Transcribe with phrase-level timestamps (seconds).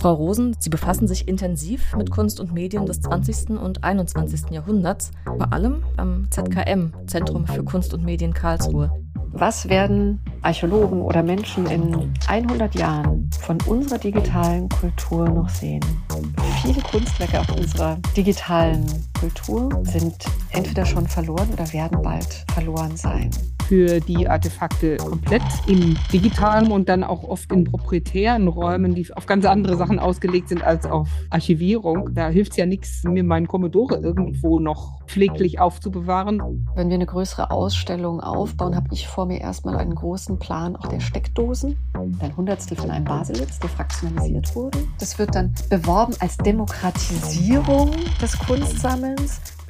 [0.00, 3.50] Frau Rosen, Sie befassen sich intensiv mit Kunst und Medien des 20.
[3.50, 4.50] und 21.
[4.50, 8.92] Jahrhunderts, vor allem am ZKM, Zentrum für Kunst und Medien Karlsruhe.
[9.32, 15.84] Was werden Archäologen oder Menschen in 100 Jahren von unserer digitalen Kultur noch sehen?
[16.62, 18.84] Viele Kunstwerke auf unserer digitalen
[19.20, 23.30] Kultur sind entweder schon verloren oder werden bald verloren sein
[23.68, 29.26] für die Artefakte komplett im digitalen und dann auch oft in proprietären Räumen, die auf
[29.26, 32.14] ganz andere Sachen ausgelegt sind als auf Archivierung.
[32.14, 36.66] Da hilft es ja nichts, mir meinen Commodore irgendwo noch pfleglich aufzubewahren.
[36.76, 40.86] Wenn wir eine größere Ausstellung aufbauen, habe ich vor mir erstmal einen großen Plan auch
[40.86, 41.76] der Steckdosen.
[42.20, 44.78] Ein Hundertstel von einem Baselitz, der fraktionalisiert wurde.
[44.98, 47.90] Das wird dann beworben als Demokratisierung
[48.22, 49.07] des Kunstsammelns.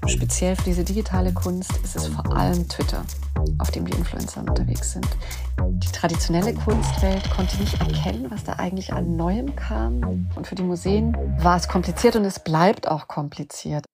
[0.07, 3.05] Speziell für diese digitale Kunst ist es vor allem Twitter
[3.59, 5.07] auf dem die Influencer unterwegs sind.
[5.61, 10.29] Die traditionelle Kunstwelt konnte nicht erkennen, was da eigentlich an Neuem kam.
[10.35, 13.85] Und für die Museen war es kompliziert und es bleibt auch kompliziert.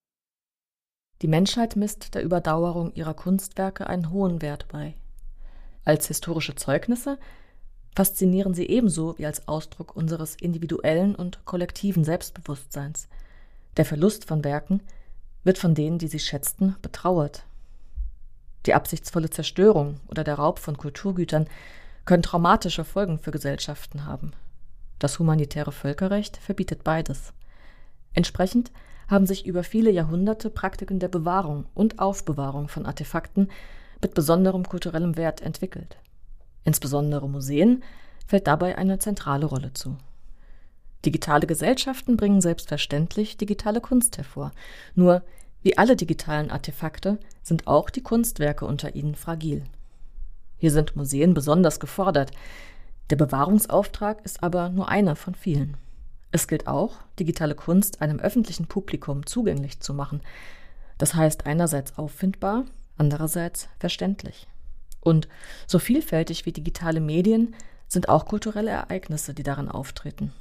[1.22, 4.94] Die Menschheit misst der Überdauerung ihrer Kunstwerke einen hohen Wert bei.
[5.84, 7.18] Als historische Zeugnisse
[7.94, 13.08] faszinieren sie ebenso wie als Ausdruck unseres individuellen und kollektiven Selbstbewusstseins.
[13.76, 14.80] Der Verlust von Werken
[15.44, 17.44] wird von denen, die sie schätzten, betrauert
[18.66, 21.48] die absichtsvolle Zerstörung oder der Raub von Kulturgütern
[22.04, 24.32] können traumatische Folgen für Gesellschaften haben.
[24.98, 27.32] Das humanitäre Völkerrecht verbietet beides.
[28.14, 28.72] Entsprechend
[29.08, 33.50] haben sich über viele Jahrhunderte Praktiken der Bewahrung und Aufbewahrung von Artefakten
[34.00, 35.96] mit besonderem kulturellem Wert entwickelt.
[36.64, 37.82] Insbesondere Museen
[38.26, 39.96] fällt dabei eine zentrale Rolle zu.
[41.04, 44.52] Digitale Gesellschaften bringen selbstverständlich digitale Kunst hervor.
[44.94, 45.22] Nur
[45.62, 49.64] wie alle digitalen Artefakte sind auch die Kunstwerke unter ihnen fragil.
[50.56, 52.30] Hier sind Museen besonders gefordert.
[53.10, 55.76] Der Bewahrungsauftrag ist aber nur einer von vielen.
[56.32, 60.20] Es gilt auch, digitale Kunst einem öffentlichen Publikum zugänglich zu machen.
[60.96, 62.64] Das heißt einerseits auffindbar,
[62.96, 64.48] andererseits verständlich.
[65.00, 65.28] Und
[65.66, 67.54] so vielfältig wie digitale Medien
[67.88, 70.32] sind auch kulturelle Ereignisse, die darin auftreten.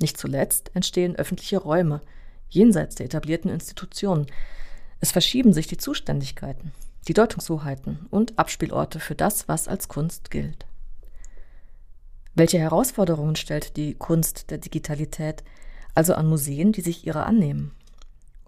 [0.00, 2.00] Nicht zuletzt entstehen öffentliche Räume,
[2.48, 4.26] jenseits der etablierten Institutionen,
[5.00, 6.72] es verschieben sich die Zuständigkeiten,
[7.08, 10.66] die Deutungshoheiten und Abspielorte für das, was als Kunst gilt.
[12.34, 15.44] Welche Herausforderungen stellt die Kunst der Digitalität
[15.94, 17.72] also an Museen, die sich ihrer annehmen?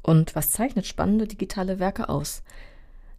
[0.03, 2.43] Und was zeichnet spannende digitale Werke aus?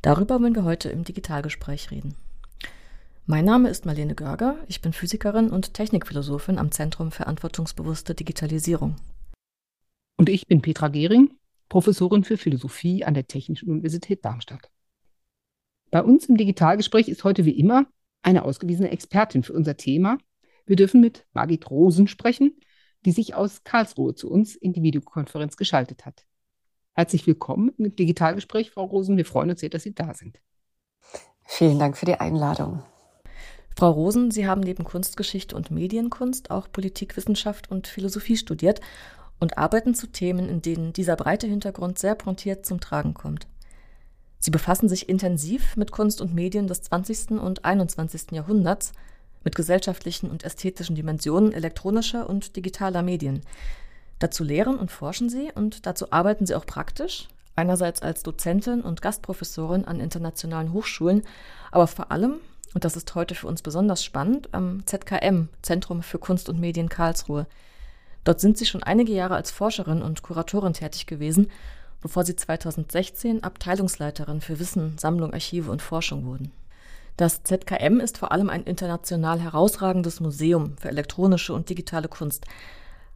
[0.01, 2.15] Darüber wollen wir heute im Digitalgespräch reden.
[3.29, 8.95] Mein Name ist Marlene Görger, ich bin Physikerin und Technikphilosophin am Zentrum Verantwortungsbewusste Digitalisierung.
[10.15, 11.33] Und ich bin Petra Gehring,
[11.67, 14.71] Professorin für Philosophie an der Technischen Universität Darmstadt.
[15.91, 17.85] Bei uns im Digitalgespräch ist heute wie immer
[18.21, 20.19] eine ausgewiesene Expertin für unser Thema.
[20.65, 22.57] Wir dürfen mit Margit Rosen sprechen,
[23.05, 26.25] die sich aus Karlsruhe zu uns in die Videokonferenz geschaltet hat.
[26.93, 29.17] Herzlich willkommen im Digitalgespräch, Frau Rosen.
[29.17, 30.39] Wir freuen uns sehr, dass Sie da sind.
[31.43, 32.83] Vielen Dank für die Einladung.
[33.77, 38.81] Frau Rosen, Sie haben neben Kunstgeschichte und Medienkunst auch Politikwissenschaft und Philosophie studiert
[39.39, 43.45] und arbeiten zu Themen, in denen dieser breite Hintergrund sehr pointiert zum Tragen kommt.
[44.39, 47.39] Sie befassen sich intensiv mit Kunst und Medien des 20.
[47.39, 48.31] und 21.
[48.31, 48.93] Jahrhunderts,
[49.43, 53.41] mit gesellschaftlichen und ästhetischen Dimensionen elektronischer und digitaler Medien.
[54.17, 59.03] Dazu lehren und forschen sie und dazu arbeiten sie auch praktisch, einerseits als Dozentin und
[59.03, 61.21] Gastprofessorin an internationalen Hochschulen,
[61.71, 62.39] aber vor allem,
[62.73, 66.89] und das ist heute für uns besonders spannend, am ZKM, Zentrum für Kunst und Medien
[66.89, 67.47] Karlsruhe.
[68.23, 71.49] Dort sind sie schon einige Jahre als Forscherin und Kuratorin tätig gewesen,
[72.01, 76.51] bevor sie 2016 Abteilungsleiterin für Wissen, Sammlung, Archive und Forschung wurden.
[77.15, 82.45] Das ZKM ist vor allem ein international herausragendes Museum für elektronische und digitale Kunst.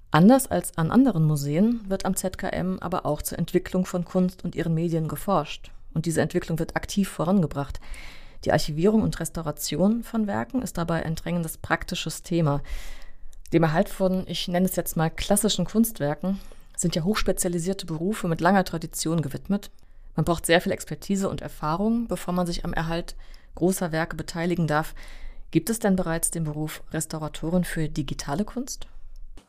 [0.09, 4.55] Anders als an anderen Museen wird am ZKM aber auch zur Entwicklung von Kunst und
[4.55, 5.71] ihren Medien geforscht.
[5.93, 7.79] Und diese Entwicklung wird aktiv vorangebracht.
[8.45, 12.61] Die Archivierung und Restauration von Werken ist dabei ein drängendes praktisches Thema.
[13.53, 16.39] Dem Erhalt von, ich nenne es jetzt mal klassischen Kunstwerken,
[16.75, 19.69] sind ja hochspezialisierte Berufe mit langer Tradition gewidmet.
[20.15, 23.15] Man braucht sehr viel Expertise und Erfahrung, bevor man sich am Erhalt
[23.55, 24.95] großer Werke beteiligen darf.
[25.51, 28.87] Gibt es denn bereits den Beruf Restauratorin für digitale Kunst?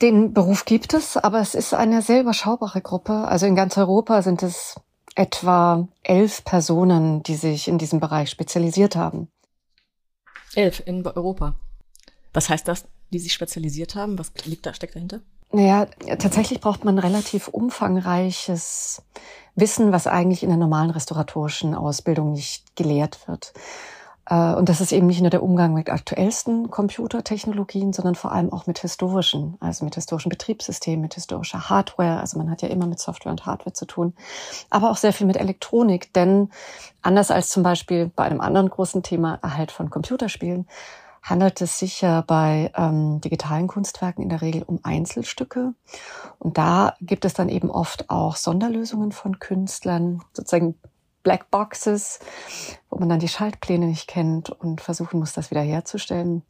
[0.02, 3.12] Den Beruf gibt es, aber es ist eine sehr überschaubare Gruppe.
[3.12, 4.74] Also in ganz Europa sind es
[5.14, 9.28] etwa elf Personen, die sich in diesem Bereich spezialisiert haben.
[10.54, 11.54] Elf in Europa.
[12.32, 12.84] Was heißt das?
[13.12, 14.18] die sich spezialisiert haben?
[14.18, 15.20] Was liegt da, steckt dahinter?
[15.52, 15.86] Naja,
[16.18, 19.02] tatsächlich braucht man relativ umfangreiches
[19.54, 23.52] Wissen, was eigentlich in der normalen restauratorischen Ausbildung nicht gelehrt wird.
[24.26, 28.52] Äh, und das ist eben nicht nur der Umgang mit aktuellsten Computertechnologien, sondern vor allem
[28.52, 32.20] auch mit historischen, also mit historischen Betriebssystemen, mit historischer Hardware.
[32.20, 34.14] Also man hat ja immer mit Software und Hardware zu tun,
[34.70, 36.12] aber auch sehr viel mit Elektronik.
[36.12, 36.50] Denn
[37.02, 40.66] anders als zum Beispiel bei einem anderen großen Thema Erhalt von Computerspielen,
[41.22, 45.72] handelt es sich ja bei ähm, digitalen Kunstwerken in der Regel um Einzelstücke.
[46.40, 50.74] Und da gibt es dann eben oft auch Sonderlösungen von Künstlern, sozusagen
[51.22, 52.18] Black Boxes,
[52.90, 56.42] wo man dann die Schaltpläne nicht kennt und versuchen muss, das wieder herzustellen.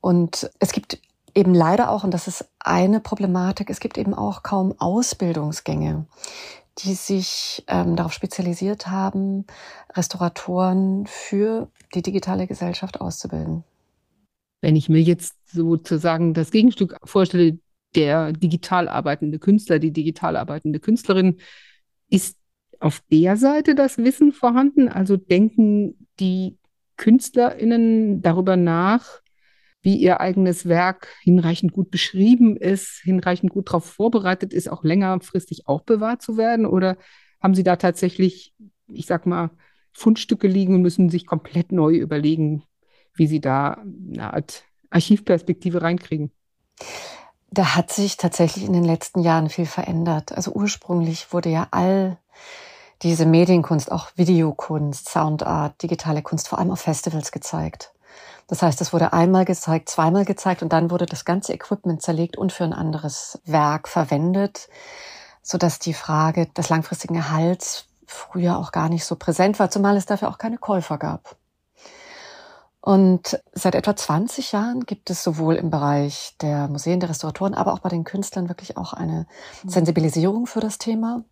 [0.00, 1.00] Und es gibt
[1.34, 6.06] eben leider auch, und das ist eine Problematik, es gibt eben auch kaum Ausbildungsgänge,
[6.78, 9.46] die sich ähm, darauf spezialisiert haben,
[9.94, 13.64] Restauratoren für die digitale Gesellschaft auszubilden.
[14.60, 17.58] Wenn ich mir jetzt sozusagen das Gegenstück vorstelle,
[17.94, 21.40] der digital arbeitende Künstler, die digital arbeitende Künstlerin,
[22.08, 22.36] ist
[22.80, 24.88] auf der Seite das Wissen vorhanden?
[24.88, 26.58] Also denken die
[26.96, 29.20] KünstlerInnen darüber nach,
[29.82, 35.66] wie ihr eigenes Werk hinreichend gut beschrieben ist, hinreichend gut darauf vorbereitet ist, auch längerfristig
[35.66, 36.66] aufbewahrt zu werden?
[36.66, 36.98] Oder
[37.40, 38.54] haben sie da tatsächlich,
[38.88, 39.50] ich sag mal,
[39.92, 42.62] Fundstücke liegen und müssen sich komplett neu überlegen,
[43.14, 43.82] wie sie da
[44.12, 46.30] eine Art Archivperspektive reinkriegen?
[47.50, 50.32] Da hat sich tatsächlich in den letzten Jahren viel verändert.
[50.32, 52.18] Also ursprünglich wurde ja all
[53.02, 57.92] diese Medienkunst, auch Videokunst, Soundart, digitale Kunst, vor allem auf Festivals gezeigt.
[58.46, 62.36] Das heißt, es wurde einmal gezeigt, zweimal gezeigt und dann wurde das ganze Equipment zerlegt
[62.36, 64.68] und für ein anderes Werk verwendet,
[65.42, 69.96] so dass die Frage des langfristigen Erhalts früher auch gar nicht so präsent war, zumal
[69.96, 71.36] es dafür auch keine Käufer gab.
[72.80, 77.74] Und seit etwa 20 Jahren gibt es sowohl im Bereich der Museen, der Restauratoren, aber
[77.74, 79.26] auch bei den Künstlern wirklich auch eine
[79.66, 81.22] Sensibilisierung für das Thema.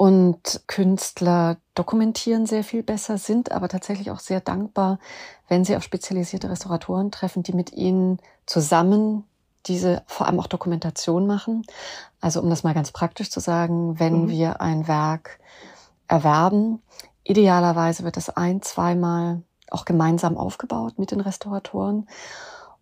[0.00, 4.98] Und Künstler dokumentieren sehr viel besser, sind aber tatsächlich auch sehr dankbar,
[5.46, 9.24] wenn sie auf spezialisierte Restauratoren treffen, die mit ihnen zusammen
[9.66, 11.66] diese vor allem auch Dokumentation machen.
[12.18, 14.28] Also um das mal ganz praktisch zu sagen, wenn mhm.
[14.30, 15.38] wir ein Werk
[16.08, 16.80] erwerben,
[17.22, 22.08] idealerweise wird es ein, zweimal auch gemeinsam aufgebaut mit den Restauratoren.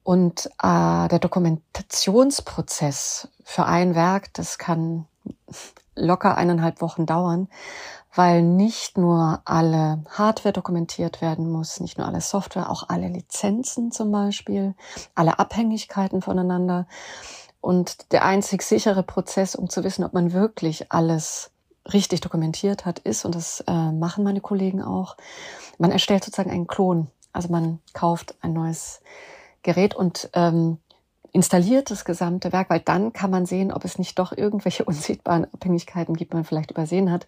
[0.05, 5.09] Und äh, der Dokumentationsprozess für ein Werk, das kann
[5.99, 7.49] locker eineinhalb Wochen dauern,
[8.15, 13.93] weil nicht nur alle Hardware dokumentiert werden muss, nicht nur alle Software, auch alle Lizenzen
[13.93, 14.75] zum Beispiel,
[15.15, 16.87] alle Abhängigkeiten voneinander.
[17.61, 21.51] Und der einzig sichere Prozess, um zu wissen, ob man wirklich alles
[21.93, 25.17] richtig dokumentiert hat, ist, und das äh, machen meine Kollegen auch,
[25.79, 27.09] man erstellt sozusagen einen Klon.
[27.33, 29.01] Also man kauft ein neues
[29.63, 30.79] Gerät und ähm,
[31.33, 35.47] installiert das gesamte Werk, weil dann kann man sehen, ob es nicht doch irgendwelche unsichtbaren
[35.53, 37.27] Abhängigkeiten gibt, man vielleicht übersehen hat.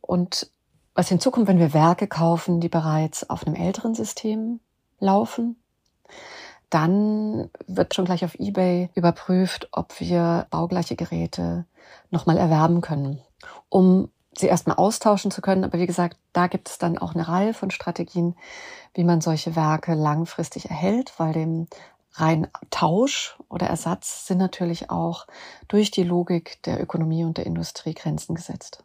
[0.00, 0.50] Und
[0.94, 4.60] was hinzukommt, wenn wir Werke kaufen, die bereits auf einem älteren System
[4.98, 5.56] laufen,
[6.70, 11.66] dann wird schon gleich auf eBay überprüft, ob wir baugleiche Geräte
[12.10, 13.20] nochmal erwerben können,
[13.68, 15.64] um sie erstmal austauschen zu können.
[15.64, 18.34] Aber wie gesagt, da gibt es dann auch eine Reihe von Strategien,
[18.94, 21.68] wie man solche Werke langfristig erhält, weil dem
[22.20, 25.26] rein Tausch oder Ersatz sind natürlich auch
[25.68, 28.84] durch die Logik der Ökonomie und der Industrie Grenzen gesetzt.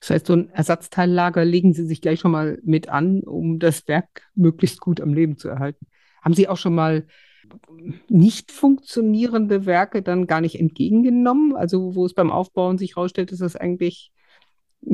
[0.00, 3.86] Das heißt, so ein Ersatzteillager legen Sie sich gleich schon mal mit an, um das
[3.86, 5.86] Werk möglichst gut am Leben zu erhalten.
[6.22, 7.06] Haben Sie auch schon mal
[8.08, 11.54] nicht funktionierende Werke dann gar nicht entgegengenommen?
[11.54, 14.12] Also wo es beim Aufbauen sich herausstellt, dass das eigentlich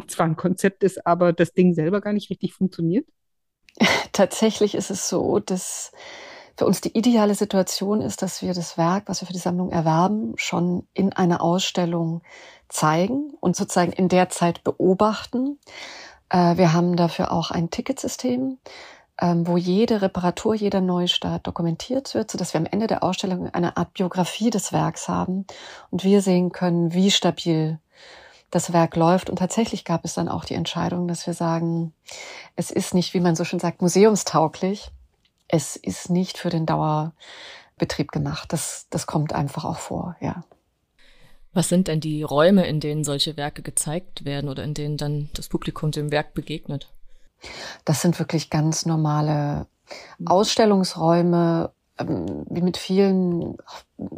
[0.09, 3.07] zwar ein Konzept ist, aber das Ding selber gar nicht richtig funktioniert?
[4.13, 5.93] Tatsächlich ist es so, dass
[6.59, 9.71] für uns die ideale Situation ist, dass wir das Werk, was wir für die Sammlung
[9.71, 12.21] erwerben, schon in einer Ausstellung
[12.69, 15.61] zeigen und sozusagen in der Zeit beobachten.
[16.31, 18.59] Äh, wir haben dafür auch ein Ticketsystem,
[19.21, 23.77] ähm, wo jede Reparatur, jeder Neustart dokumentiert wird, sodass wir am Ende der Ausstellung eine
[23.77, 25.47] Art Biografie des Werks haben
[25.91, 27.79] und wir sehen können, wie stabil
[28.51, 29.31] das Werk läuft.
[29.31, 31.93] Und tatsächlich gab es dann auch die Entscheidung, dass wir sagen,
[32.57, 34.91] es ist nicht, wie man so schön sagt, museumstauglich,
[35.49, 38.53] es ist nicht für den Dauerbetrieb gemacht.
[38.53, 40.45] Das, das kommt einfach auch vor, ja.
[41.55, 45.31] Was sind denn die Räume, in denen solche Werke gezeigt werden oder in denen dann
[45.35, 46.93] das Publikum dem Werk begegnet?
[47.85, 49.67] Das sind wirklich ganz normale
[50.25, 53.57] Ausstellungsräume, ähm, wie mit vielen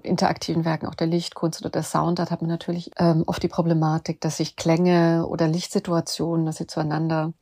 [0.03, 3.49] interaktiven Werken, auch der Lichtkunst oder der Sound, da hat man natürlich ähm, oft die
[3.49, 7.33] Problematik, dass sich Klänge oder Lichtsituationen, dass sie zueinander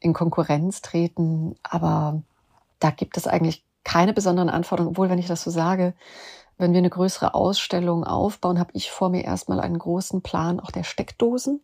[0.00, 1.56] in Konkurrenz treten.
[1.62, 2.22] Aber
[2.78, 5.94] da gibt es eigentlich keine besonderen Anforderungen, obwohl, wenn ich das so sage,
[6.58, 10.70] wenn wir eine größere Ausstellung aufbauen, habe ich vor mir erstmal einen großen Plan auch
[10.70, 11.60] der Steckdosen.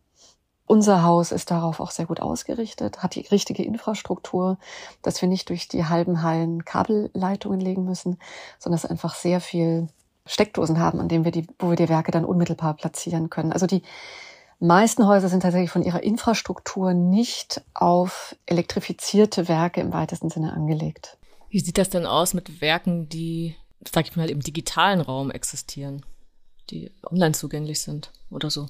[0.66, 4.56] Unser Haus ist darauf auch sehr gut ausgerichtet, hat die richtige Infrastruktur,
[5.02, 8.18] dass wir nicht durch die halben Hallen Kabelleitungen legen müssen,
[8.58, 9.88] sondern dass einfach sehr viel
[10.24, 13.52] Steckdosen haben, an denen wir die, wo wir die Werke dann unmittelbar platzieren können.
[13.52, 13.82] Also die
[14.66, 21.16] meisten Häuser sind tatsächlich von ihrer Infrastruktur nicht auf elektrifizierte Werke im weitesten Sinne angelegt.
[21.48, 23.56] Wie sieht das denn aus mit Werken, die,
[23.92, 26.04] sag ich mal, im digitalen Raum existieren,
[26.70, 28.68] die online zugänglich sind oder so?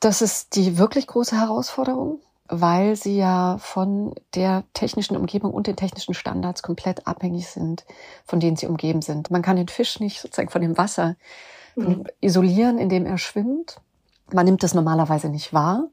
[0.00, 5.76] Das ist die wirklich große Herausforderung, weil sie ja von der technischen Umgebung und den
[5.76, 7.84] technischen Standards komplett abhängig sind,
[8.24, 9.30] von denen sie umgeben sind.
[9.30, 11.16] Man kann den Fisch nicht sozusagen von dem Wasser
[11.76, 12.06] mhm.
[12.20, 13.80] isolieren, in dem er schwimmt.
[14.32, 15.88] Man nimmt das normalerweise nicht wahr.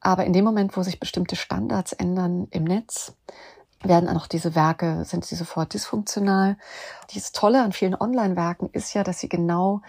[0.00, 3.16] Aber in dem Moment, wo sich bestimmte Standards ändern im Netz,
[3.84, 6.56] werden auch diese Werke, sind sie sofort dysfunktional.
[7.10, 9.82] Dieses Tolle an vielen Online-Werken ist ja, dass sie genau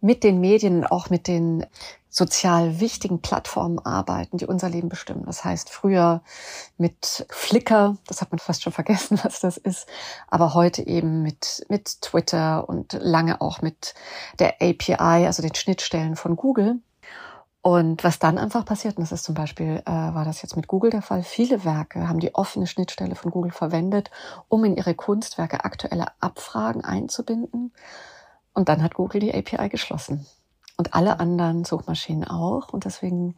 [0.00, 1.66] mit den Medien, auch mit den
[2.10, 5.24] sozial wichtigen Plattformen arbeiten, die unser Leben bestimmen.
[5.26, 6.22] Das heißt, früher
[6.76, 9.86] mit Flickr, das hat man fast schon vergessen, was das ist,
[10.28, 13.94] aber heute eben mit, mit Twitter und lange auch mit
[14.40, 16.80] der API, also den Schnittstellen von Google.
[17.62, 20.66] Und was dann einfach passiert, und das ist zum Beispiel, äh, war das jetzt mit
[20.66, 24.10] Google der Fall, viele Werke haben die offene Schnittstelle von Google verwendet,
[24.48, 27.72] um in ihre Kunstwerke aktuelle Abfragen einzubinden.
[28.54, 30.26] Und dann hat Google die API geschlossen.
[30.78, 32.70] Und alle anderen Suchmaschinen auch.
[32.70, 33.36] Und deswegen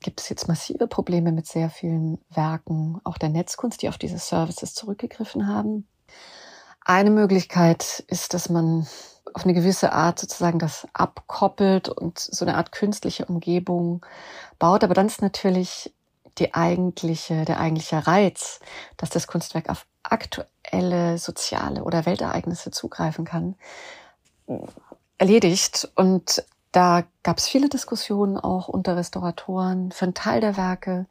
[0.00, 4.18] gibt es jetzt massive Probleme mit sehr vielen Werken, auch der Netzkunst, die auf diese
[4.18, 5.88] Services zurückgegriffen haben.
[6.84, 8.86] Eine Möglichkeit ist, dass man
[9.32, 14.04] auf eine gewisse Art sozusagen das abkoppelt und so eine Art künstliche Umgebung
[14.58, 14.84] baut.
[14.84, 15.92] Aber dann ist natürlich
[16.38, 18.60] die eigentliche, der eigentliche Reiz,
[18.98, 23.54] dass das Kunstwerk auf aktuelle soziale oder Weltereignisse zugreifen kann,
[25.16, 25.90] erledigt.
[25.94, 29.90] Und da gab es viele Diskussionen auch unter Restauratoren.
[29.90, 31.06] Für einen Teil der Werke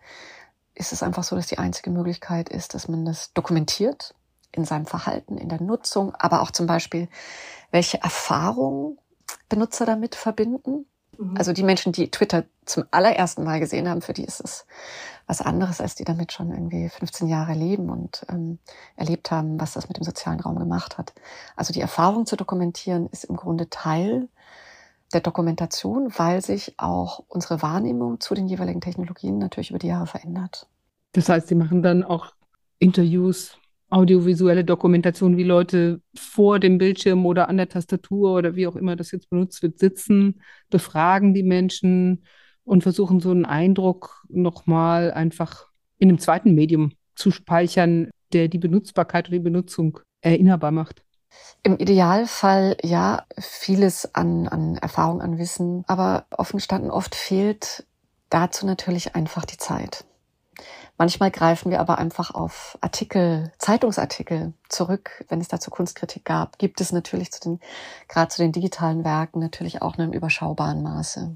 [0.76, 4.14] ist es einfach so, dass die einzige Möglichkeit ist, dass man das dokumentiert
[4.56, 7.08] in seinem Verhalten, in der Nutzung, aber auch zum Beispiel,
[7.72, 8.98] welche Erfahrungen
[9.50, 10.86] Benutzer damit verbinden.
[11.18, 11.36] Mhm.
[11.38, 14.66] Also die Menschen, die Twitter zum allerersten Mal gesehen haben, für die ist es
[15.28, 18.60] was anderes, als die damit schon irgendwie 15 Jahre leben und ähm,
[18.96, 21.14] erlebt haben, was das mit dem sozialen Raum gemacht hat.
[21.56, 24.28] Also die Erfahrung zu dokumentieren ist im Grunde Teil
[25.14, 30.08] der Dokumentation, weil sich auch unsere Wahrnehmung zu den jeweiligen Technologien natürlich über die Jahre
[30.08, 30.68] verändert.
[31.14, 32.34] Das heißt, Sie machen dann auch
[32.80, 33.58] Interviews
[33.94, 38.96] audiovisuelle Dokumentation, wie Leute vor dem Bildschirm oder an der Tastatur oder wie auch immer
[38.96, 42.26] das jetzt benutzt wird, sitzen, befragen die Menschen
[42.64, 45.68] und versuchen so einen Eindruck nochmal einfach
[46.00, 51.04] in einem zweiten Medium zu speichern, der die Benutzbarkeit und die Benutzung erinnerbar macht.
[51.62, 57.86] Im Idealfall ja, vieles an, an Erfahrung, an Wissen, aber offen gestanden oft fehlt
[58.30, 60.06] dazu natürlich einfach die Zeit.
[60.98, 66.60] Manchmal greifen wir aber einfach auf Artikel, Zeitungsartikel zurück, wenn es dazu Kunstkritik gab.
[66.60, 67.60] Gibt es natürlich zu den,
[68.08, 71.36] gerade zu den digitalen Werken natürlich auch in einem überschaubaren Maße.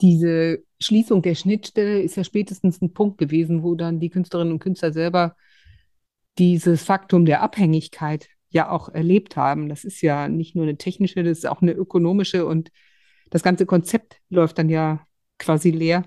[0.00, 4.58] Diese Schließung der Schnittstelle ist ja spätestens ein Punkt gewesen, wo dann die Künstlerinnen und
[4.58, 5.36] Künstler selber
[6.38, 9.68] dieses Faktum der Abhängigkeit ja auch erlebt haben.
[9.68, 12.70] Das ist ja nicht nur eine technische, das ist auch eine ökonomische und
[13.30, 15.06] das ganze Konzept läuft dann ja
[15.38, 16.04] quasi leer.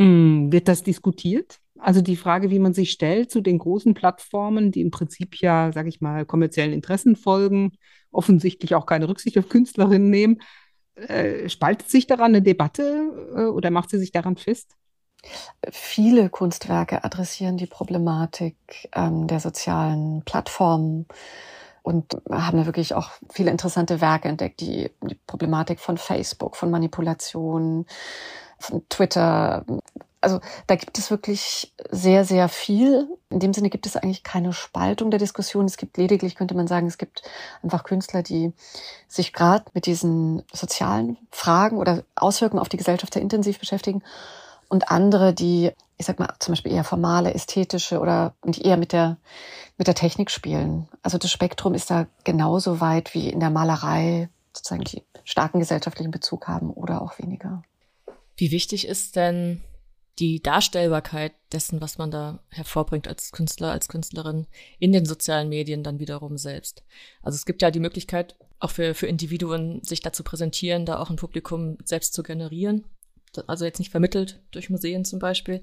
[0.00, 1.58] Mm, wird das diskutiert?
[1.78, 5.72] Also die Frage, wie man sich stellt zu den großen Plattformen, die im Prinzip ja,
[5.72, 7.72] sage ich mal, kommerziellen Interessen folgen,
[8.10, 10.40] offensichtlich auch keine Rücksicht auf Künstlerinnen nehmen,
[10.94, 14.74] äh, spaltet sich daran eine Debatte äh, oder macht sie sich daran fest?
[15.70, 18.56] Viele Kunstwerke adressieren die Problematik
[18.94, 21.06] ähm, der sozialen Plattformen
[21.82, 26.70] und haben da wirklich auch viele interessante Werke entdeckt, die die Problematik von Facebook, von
[26.70, 27.84] Manipulation,
[28.88, 29.64] Twitter.
[30.20, 33.08] Also da gibt es wirklich sehr, sehr viel.
[33.30, 35.64] In dem Sinne gibt es eigentlich keine Spaltung der Diskussion.
[35.64, 37.22] Es gibt lediglich, könnte man sagen, es gibt
[37.62, 38.52] einfach Künstler, die
[39.08, 44.02] sich gerade mit diesen sozialen Fragen oder Auswirkungen auf die Gesellschaft sehr intensiv beschäftigen
[44.70, 48.92] und andere, die, ich sag mal, zum Beispiel eher formale, ästhetische oder die eher mit
[48.92, 49.16] der,
[49.76, 50.88] mit der Technik spielen.
[51.02, 56.10] Also das Spektrum ist da genauso weit wie in der Malerei sozusagen die starken gesellschaftlichen
[56.10, 57.62] Bezug haben oder auch weniger.
[58.40, 59.60] Wie wichtig ist denn
[60.18, 64.46] die Darstellbarkeit dessen, was man da hervorbringt als Künstler, als Künstlerin
[64.78, 66.82] in den sozialen Medien dann wiederum selbst?
[67.20, 71.00] Also es gibt ja die Möglichkeit, auch für, für Individuen sich da zu präsentieren, da
[71.00, 72.86] auch ein Publikum selbst zu generieren.
[73.46, 75.62] Also jetzt nicht vermittelt durch Museen zum Beispiel.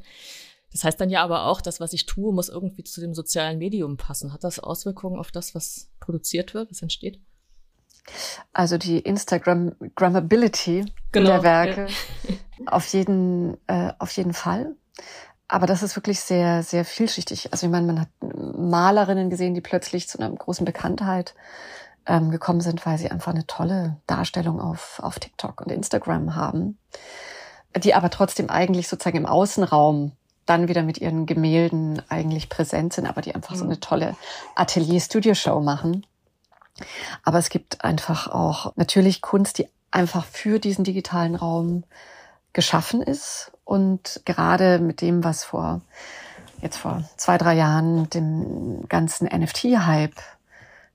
[0.72, 3.58] Das heißt dann ja aber auch, das, was ich tue, muss irgendwie zu dem sozialen
[3.58, 4.34] Medium passen.
[4.34, 7.20] Hat das Auswirkungen auf das, was produziert wird, was entsteht?
[8.54, 12.34] Also die Instagram-Grammability genau, der Werke ja.
[12.68, 14.76] auf jeden, äh, auf jeden Fall.
[15.48, 17.52] Aber das ist wirklich sehr, sehr vielschichtig.
[17.52, 21.36] Also ich meine, man hat Malerinnen gesehen, die plötzlich zu einer großen Bekanntheit
[22.06, 26.78] ähm, gekommen sind, weil sie einfach eine tolle Darstellung auf, auf TikTok und Instagram haben,
[27.78, 30.14] die aber trotzdem eigentlich sozusagen im Außenraum
[30.46, 33.60] dann wieder mit ihren Gemälden eigentlich präsent sind, aber die einfach mhm.
[33.60, 34.16] so eine tolle
[34.56, 36.06] Atelier-Studio-Show machen.
[37.24, 41.84] Aber es gibt einfach auch natürlich Kunst, die einfach für diesen digitalen Raum
[42.54, 45.82] geschaffen ist und gerade mit dem, was vor
[46.62, 50.20] jetzt vor zwei, drei Jahren dem ganzen NFT-Hype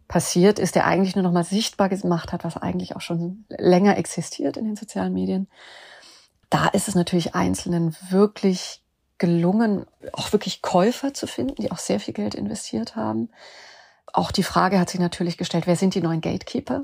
[0.09, 3.97] passiert ist, der eigentlich nur noch mal sichtbar gemacht hat, was eigentlich auch schon länger
[3.97, 5.49] existiert in den sozialen Medien.
[6.51, 8.83] Da ist es natürlich Einzelnen wirklich
[9.17, 13.31] gelungen, auch wirklich Käufer zu finden, die auch sehr viel Geld investiert haben.
[14.13, 16.83] Auch die Frage hat sich natürlich gestellt, wer sind die neuen Gatekeeper?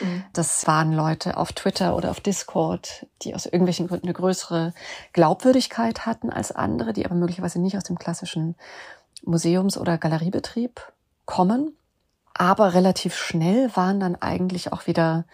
[0.00, 0.24] Mhm.
[0.32, 4.74] Das waren Leute auf Twitter oder auf Discord, die aus irgendwelchen Gründen eine größere
[5.12, 8.56] Glaubwürdigkeit hatten als andere, die aber möglicherweise nicht aus dem klassischen
[9.24, 10.92] Museums- oder Galeriebetrieb
[11.26, 11.76] kommen.
[12.34, 15.26] Aber relativ schnell waren dann eigentlich auch wieder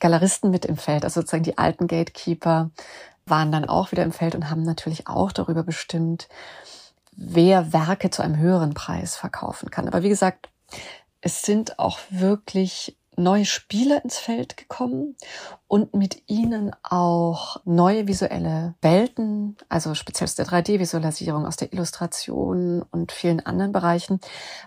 [0.00, 2.70] Galeristen mit im Feld, also sozusagen die alten Gatekeeper
[3.26, 6.28] waren dann auch wieder im Feld und haben natürlich auch darüber bestimmt,
[7.12, 9.86] wer Werke zu einem höheren Preis verkaufen kann.
[9.86, 10.48] Aber wie gesagt,
[11.20, 15.16] es sind auch wirklich neue Spieler ins Feld gekommen
[15.66, 22.82] und mit ihnen auch neue visuelle Welten, also speziell aus der 3D-Visualisierung, aus der Illustration
[22.90, 24.20] und vielen anderen Bereichen,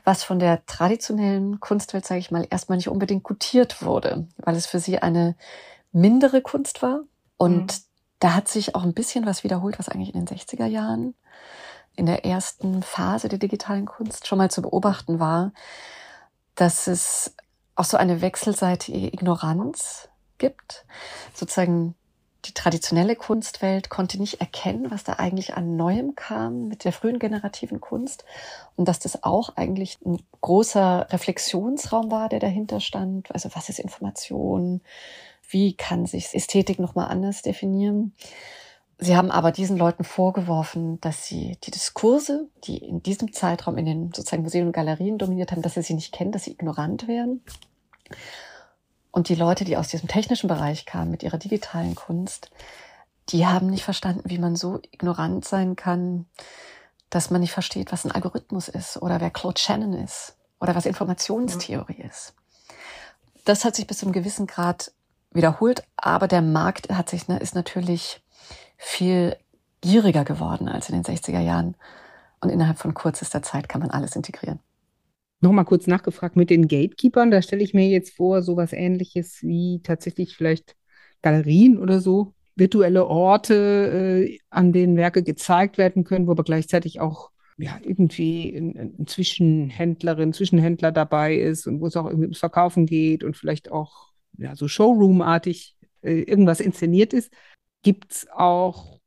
[0.04, 4.68] was von der traditionellen Kunstwelt, sage ich mal, erstmal nicht unbedingt gutiert wurde, weil es
[4.68, 5.36] für sie eine
[5.92, 7.02] mindere Kunst war.
[7.38, 7.84] Und mhm.
[8.20, 11.16] da hat sich auch ein bisschen was wiederholt, was eigentlich in den 60er Jahren
[12.02, 15.54] in der ersten Phase der digitalen Kunst schon mal zu beobachten war,
[16.56, 17.36] dass es
[17.76, 20.84] auch so eine wechselseitige Ignoranz gibt.
[21.36, 21.94] Sozusagen
[22.46, 27.20] die traditionelle Kunstwelt konnte nicht erkennen, was da eigentlich an Neuem kam mit der frühen
[27.20, 28.26] generativen Kunst
[28.76, 33.32] und dass das auch eigentlich ein großer Reflexionsraum war, der dahinter stand.
[33.32, 34.82] Also was ist Information?
[35.48, 38.16] Wie kann sich Ästhetik nochmal anders definieren?
[39.04, 43.88] Sie haben aber diesen Leuten vorgeworfen, dass sie die Diskurse, die in diesem Zeitraum in
[43.88, 47.08] den sozusagen Museen und Galerien dominiert haben, dass sie sie nicht kennen, dass sie ignorant
[47.08, 47.42] wären.
[49.10, 52.52] Und die Leute, die aus diesem technischen Bereich kamen mit ihrer digitalen Kunst,
[53.30, 56.28] die haben nicht verstanden, wie man so ignorant sein kann,
[57.10, 60.86] dass man nicht versteht, was ein Algorithmus ist oder wer Claude Shannon ist oder was
[60.86, 62.36] Informationstheorie ist.
[63.46, 64.92] Das hat sich bis zu einem gewissen Grad
[65.32, 68.22] wiederholt, aber der Markt hat sich, ne, ist natürlich
[68.82, 69.36] viel
[69.82, 71.76] gieriger geworden als in den 60er Jahren.
[72.42, 74.60] Und innerhalb von kürzester Zeit kann man alles integrieren.
[75.40, 77.30] Nochmal kurz nachgefragt mit den Gatekeepern.
[77.30, 80.76] Da stelle ich mir jetzt vor, sowas ähnliches wie tatsächlich vielleicht
[81.22, 87.00] Galerien oder so, virtuelle Orte, äh, an denen Werke gezeigt werden können, wo aber gleichzeitig
[87.00, 92.40] auch ja, irgendwie ein, ein Zwischenhändlerin, Zwischenhändler dabei ist und wo es auch irgendwie ums
[92.40, 97.32] Verkaufen geht und vielleicht auch ja, so Showroom-artig äh, irgendwas inszeniert ist.
[97.84, 99.00] Gibt es auch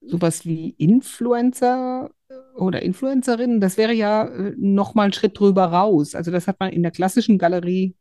[0.00, 2.10] sowas wie Influencer
[2.54, 6.14] oder Influencerinnen, das wäre ja äh, noch mal ein Schritt drüber raus.
[6.14, 7.96] Also das hat man in der klassischen Galerie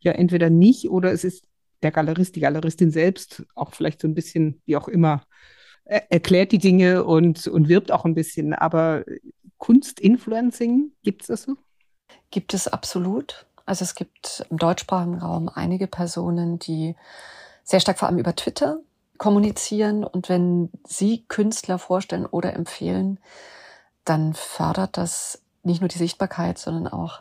[0.00, 1.44] ja entweder nicht oder es ist
[1.82, 5.24] der Galerist, die Galeristin selbst auch vielleicht so ein bisschen, wie auch immer,
[5.84, 8.54] er erklärt die Dinge und, und wirbt auch ein bisschen.
[8.54, 9.04] Aber
[9.58, 11.56] Kunstinfluencing, gibt es das so?
[12.30, 13.46] Gibt es absolut.
[13.66, 16.94] Also es gibt im deutschsprachigen Raum einige Personen, die
[17.64, 18.80] sehr stark vor allem über Twitter
[19.22, 23.20] kommunizieren und wenn sie Künstler vorstellen oder empfehlen,
[24.04, 27.20] dann fördert das nicht nur die Sichtbarkeit, sondern auch,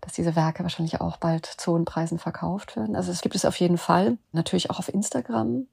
[0.00, 2.96] dass diese Werke wahrscheinlich auch bald zu hohen Preisen verkauft werden.
[2.96, 5.68] Also es gibt es auf jeden Fall, natürlich auch auf Instagram,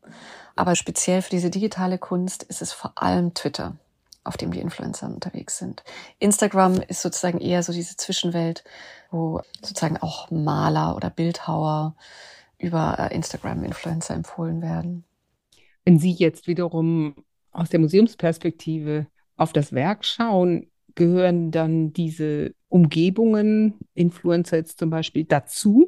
[0.55, 3.75] aber speziell für diese digitale Kunst ist es vor allem Twitter,
[4.23, 5.83] auf dem die Influencer unterwegs sind.
[6.19, 8.63] Instagram ist sozusagen eher so diese Zwischenwelt,
[9.09, 11.95] wo sozusagen auch Maler oder Bildhauer
[12.59, 15.03] über äh, Instagram Influencer empfohlen werden.
[15.85, 17.15] Wenn Sie jetzt wiederum
[17.51, 25.25] aus der Museumsperspektive auf das Werk schauen, gehören dann diese Umgebungen, Influencer jetzt zum Beispiel,
[25.25, 25.85] dazu?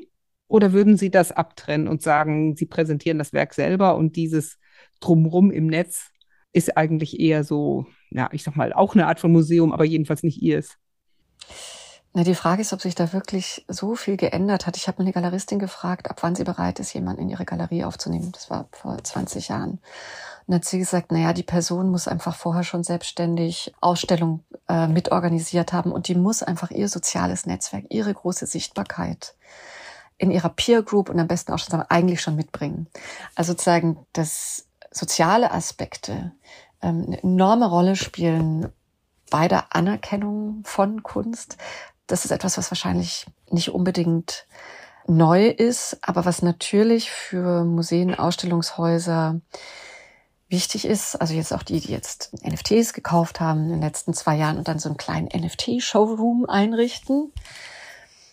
[0.48, 4.60] Oder würden Sie das abtrennen und sagen, Sie präsentieren das Werk selber und dieses
[5.00, 6.12] Drumrum im Netz
[6.54, 10.24] ist eigentlich eher so, ja, ich sag mal, auch eine Art von Museum, aber jedenfalls
[10.24, 10.78] nicht ihrs?
[12.18, 14.78] Na, die Frage ist, ob sich da wirklich so viel geändert hat.
[14.78, 18.32] Ich habe eine Galeristin gefragt, ab wann sie bereit ist, jemanden in ihre Galerie aufzunehmen.
[18.32, 19.80] Das war vor 20 Jahren.
[20.48, 25.74] Und hat sie gesagt, naja, die Person muss einfach vorher schon selbstständig Ausstellung äh, mitorganisiert
[25.74, 29.36] haben und die muss einfach ihr soziales Netzwerk, ihre große Sichtbarkeit
[30.18, 32.88] in ihrer Peer Group und am besten auch schon eigentlich schon mitbringen.
[33.36, 36.32] Also sozusagen, dass soziale Aspekte
[36.82, 38.72] ähm, eine enorme Rolle spielen
[39.30, 41.58] bei der Anerkennung von Kunst.
[42.08, 44.46] Das ist etwas, was wahrscheinlich nicht unbedingt
[45.08, 49.40] neu ist, aber was natürlich für Museen, Ausstellungshäuser
[50.48, 54.36] wichtig ist, also jetzt auch die, die jetzt NFTs gekauft haben in den letzten zwei
[54.36, 57.32] Jahren und dann so einen kleinen NFT-Showroom einrichten.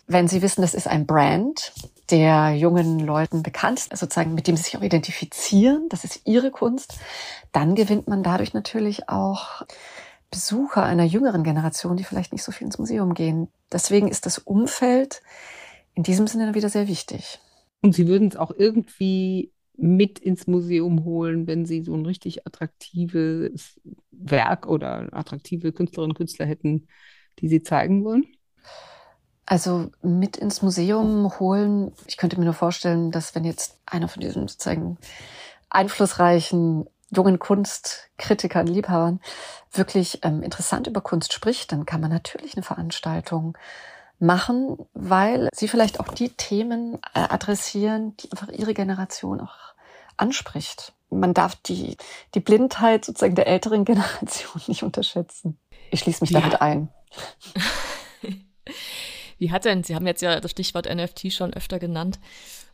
[0.05, 1.73] Wenn sie wissen, das ist ein Brand,
[2.11, 6.51] der jungen Leuten bekannt ist, sozusagen mit dem sie sich auch identifizieren, das ist ihre
[6.51, 6.95] Kunst,
[7.51, 9.63] dann gewinnt man dadurch natürlich auch
[10.33, 13.49] Besucher einer jüngeren Generation, die vielleicht nicht so viel ins Museum gehen.
[13.71, 15.21] Deswegen ist das Umfeld
[15.93, 17.39] in diesem Sinne wieder sehr wichtig.
[17.83, 22.47] Und Sie würden es auch irgendwie mit ins Museum holen, wenn Sie so ein richtig
[22.47, 26.87] attraktives Werk oder attraktive Künstlerinnen und Künstler hätten,
[27.37, 28.25] die Sie zeigen wollen?
[29.45, 34.21] Also mit ins Museum holen, ich könnte mir nur vorstellen, dass wenn jetzt einer von
[34.21, 34.97] diesen sozusagen
[35.69, 39.19] einflussreichen jungen Kunstkritikern, Liebhabern
[39.71, 43.57] wirklich ähm, interessant über Kunst spricht, dann kann man natürlich eine Veranstaltung
[44.19, 49.55] machen, weil sie vielleicht auch die Themen äh, adressieren, die einfach ihre Generation auch
[50.17, 50.93] anspricht.
[51.09, 51.97] Man darf die,
[52.33, 55.59] die Blindheit sozusagen der älteren Generation nicht unterschätzen.
[55.91, 56.39] Ich schließe mich ja.
[56.39, 56.89] damit ein.
[59.37, 62.19] Wie hat denn, Sie haben jetzt ja das Stichwort NFT schon öfter genannt,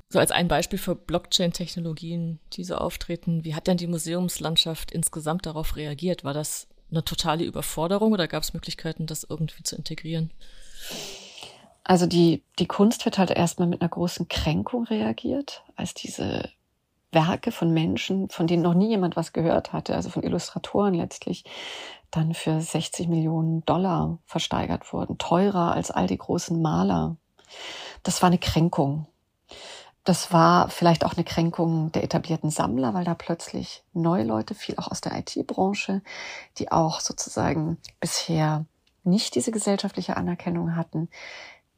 [0.10, 5.46] so als ein Beispiel für Blockchain-Technologien, die so auftreten, wie hat denn die Museumslandschaft insgesamt
[5.46, 6.24] darauf reagiert?
[6.24, 10.32] War das eine totale Überforderung oder gab es Möglichkeiten, das irgendwie zu integrieren?
[11.84, 16.50] Also die, die Kunst wird halt erstmal mit einer großen Kränkung reagiert, als diese
[17.12, 21.44] Werke von Menschen, von denen noch nie jemand was gehört hatte, also von Illustratoren letztlich,
[22.12, 27.18] dann für 60 Millionen Dollar versteigert wurden, teurer als all die großen Maler.
[28.02, 29.08] Das war eine Kränkung.
[30.04, 34.76] Das war vielleicht auch eine Kränkung der etablierten Sammler, weil da plötzlich neue Leute, viel
[34.78, 36.02] auch aus der IT-Branche,
[36.58, 38.66] die auch sozusagen bisher
[39.04, 41.10] nicht diese gesellschaftliche Anerkennung hatten,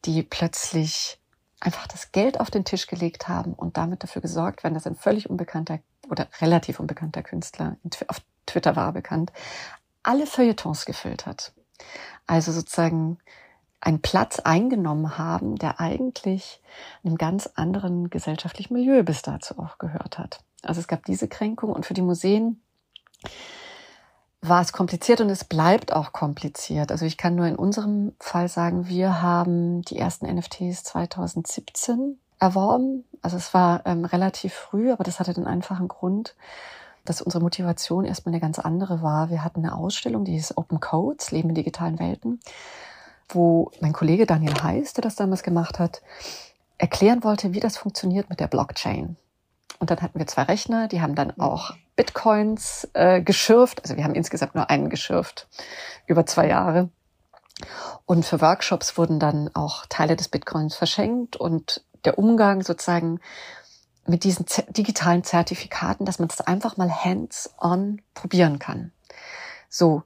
[0.06, 1.20] die plötzlich
[1.60, 4.96] einfach das Geld auf den Tisch gelegt haben und damit dafür gesorgt werden, dass ein
[4.96, 5.80] völlig unbekannter
[6.10, 9.32] oder relativ unbekannter Künstler, auf Twitter war bekannt,
[10.04, 11.54] alle Feuilletons gefüllt hat.
[12.28, 13.20] Also sozusagen
[13.82, 16.62] einen Platz eingenommen haben, der eigentlich
[17.04, 20.40] einem ganz anderen gesellschaftlichen Milieu bis dazu auch gehört hat.
[20.64, 22.62] Also es gab diese Kränkung und für die Museen
[24.42, 26.92] war es kompliziert und es bleibt auch kompliziert.
[26.92, 33.06] Also ich kann nur in unserem Fall sagen, wir haben die ersten NFTs 2017 erworben.
[33.22, 36.36] Also es war ähm, relativ früh, aber das hatte den einfachen Grund,
[37.06, 39.30] dass unsere Motivation erstmal eine ganz andere war.
[39.30, 42.40] Wir hatten eine Ausstellung, die hieß Open Codes, Leben in digitalen Welten,
[43.36, 46.02] wo mein Kollege Daniel Heiß, der das damals gemacht hat,
[46.78, 49.18] erklären wollte, wie das funktioniert mit der Blockchain.
[49.80, 53.82] Und dann hatten wir zwei Rechner, die haben dann auch Bitcoins äh, geschürft.
[53.84, 55.48] Also wir haben insgesamt nur einen geschürft
[56.08, 56.90] über zwei Jahre.
[58.06, 63.20] Und für Workshops wurden dann auch Teile des Bitcoins verschenkt und der Umgang sozusagen
[64.08, 68.92] mit diesen digitalen Zertifikaten, dass man es einfach mal hands-on probieren kann.
[69.70, 70.04] So.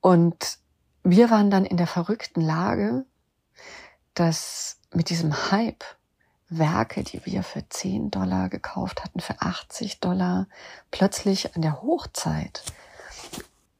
[0.00, 0.58] Und
[1.04, 3.04] wir waren dann in der verrückten Lage,
[4.14, 5.84] dass mit diesem Hype
[6.48, 10.46] Werke, die wir für 10 Dollar gekauft hatten, für 80 Dollar,
[10.90, 12.62] plötzlich an der Hochzeit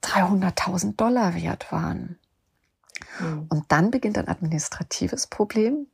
[0.02, 2.18] 300.000 Dollar wert waren.
[3.20, 3.46] Mhm.
[3.48, 5.86] Und dann beginnt ein administratives Problem,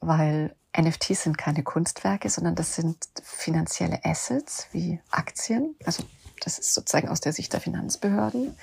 [0.00, 5.74] weil NFTs sind keine Kunstwerke, sondern das sind finanzielle Assets wie Aktien.
[5.84, 6.04] Also
[6.42, 8.56] das ist sozusagen aus der Sicht der Finanzbehörden.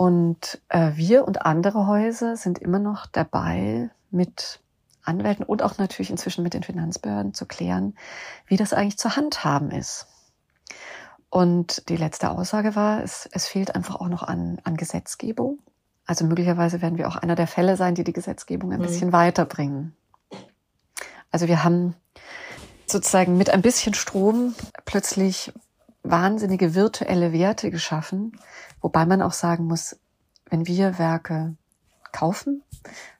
[0.00, 4.60] Und äh, wir und andere Häuser sind immer noch dabei, mit
[5.02, 7.94] Anwälten und auch natürlich inzwischen mit den Finanzbehörden zu klären,
[8.46, 10.06] wie das eigentlich zu handhaben ist.
[11.28, 15.58] Und die letzte Aussage war, es, es fehlt einfach auch noch an, an Gesetzgebung.
[16.06, 18.84] Also möglicherweise werden wir auch einer der Fälle sein, die die Gesetzgebung ein mhm.
[18.84, 19.94] bisschen weiterbringen.
[21.30, 21.94] Also wir haben
[22.86, 24.54] sozusagen mit ein bisschen Strom
[24.86, 25.52] plötzlich
[26.02, 28.38] wahnsinnige virtuelle Werte geschaffen,
[28.80, 29.98] wobei man auch sagen muss,
[30.48, 31.56] wenn wir Werke
[32.12, 32.62] kaufen,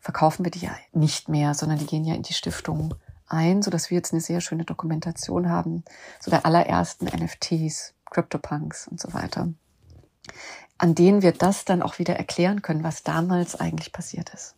[0.01, 2.95] verkaufen wir die ja nicht mehr, sondern die gehen ja in die Stiftung
[3.27, 5.85] ein, so dass wir jetzt eine sehr schöne Dokumentation haben,
[6.19, 9.53] so der allerersten NFTs, CryptoPunks und so weiter,
[10.79, 14.57] an denen wir das dann auch wieder erklären können, was damals eigentlich passiert ist.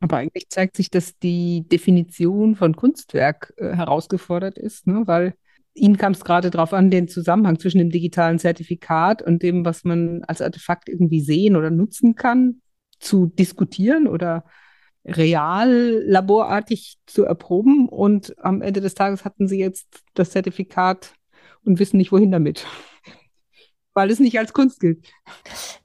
[0.00, 5.02] Aber eigentlich zeigt sich, dass die Definition von Kunstwerk äh, herausgefordert ist, ne?
[5.06, 5.34] weil
[5.76, 9.84] Ihnen kam es gerade darauf an, den Zusammenhang zwischen dem digitalen Zertifikat und dem, was
[9.84, 12.62] man als Artefakt irgendwie sehen oder nutzen kann
[12.98, 14.44] zu diskutieren oder
[15.04, 21.12] real laborartig zu erproben und am Ende des Tages hatten sie jetzt das Zertifikat
[21.64, 22.66] und wissen nicht, wohin damit.
[23.94, 25.06] Weil es nicht als Kunst gilt.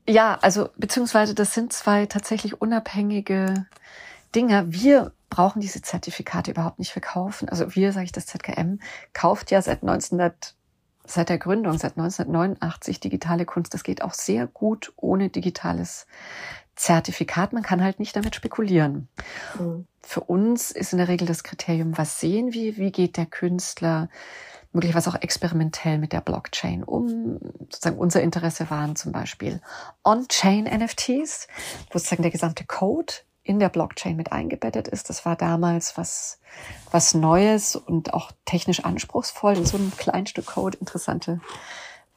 [0.08, 3.68] Ja, also beziehungsweise das sind zwei tatsächlich unabhängige
[4.36, 4.66] Dinge.
[4.70, 7.50] Wir brauchen diese Zertifikate überhaupt nicht verkaufen.
[7.50, 8.80] Also wir, sage ich das ZKM,
[9.14, 10.56] kauft ja seit 1900
[11.04, 13.74] seit der Gründung, seit 1989 digitale Kunst.
[13.74, 16.06] Das geht auch sehr gut ohne digitales
[16.76, 17.54] Zertifikat.
[17.54, 19.08] Man kann halt nicht damit spekulieren.
[19.60, 19.88] Mhm.
[20.04, 24.10] Für uns ist in der Regel das Kriterium, was sehen wir, wie geht der Künstler
[24.74, 27.40] möglicherweise auch experimentell mit der Blockchain um.
[27.70, 29.60] Sozusagen unser Interesse waren zum Beispiel
[30.04, 31.48] On-Chain-NFTs,
[31.92, 35.10] wo sozusagen der gesamte Code in der Blockchain mit eingebettet ist.
[35.10, 36.40] Das war damals was,
[36.92, 41.42] was Neues und auch technisch anspruchsvoll, in so einem kleinen Stück Code interessante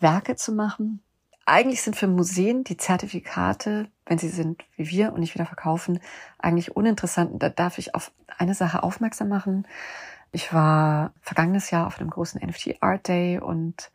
[0.00, 1.02] Werke zu machen.
[1.46, 6.00] Eigentlich sind für Museen die Zertifikate, wenn sie sind wie wir und nicht wieder verkaufen,
[6.38, 7.42] eigentlich uninteressant.
[7.42, 9.66] Da darf ich auf eine Sache aufmerksam machen.
[10.32, 13.90] Ich war vergangenes Jahr auf einem großen NFT Art Day und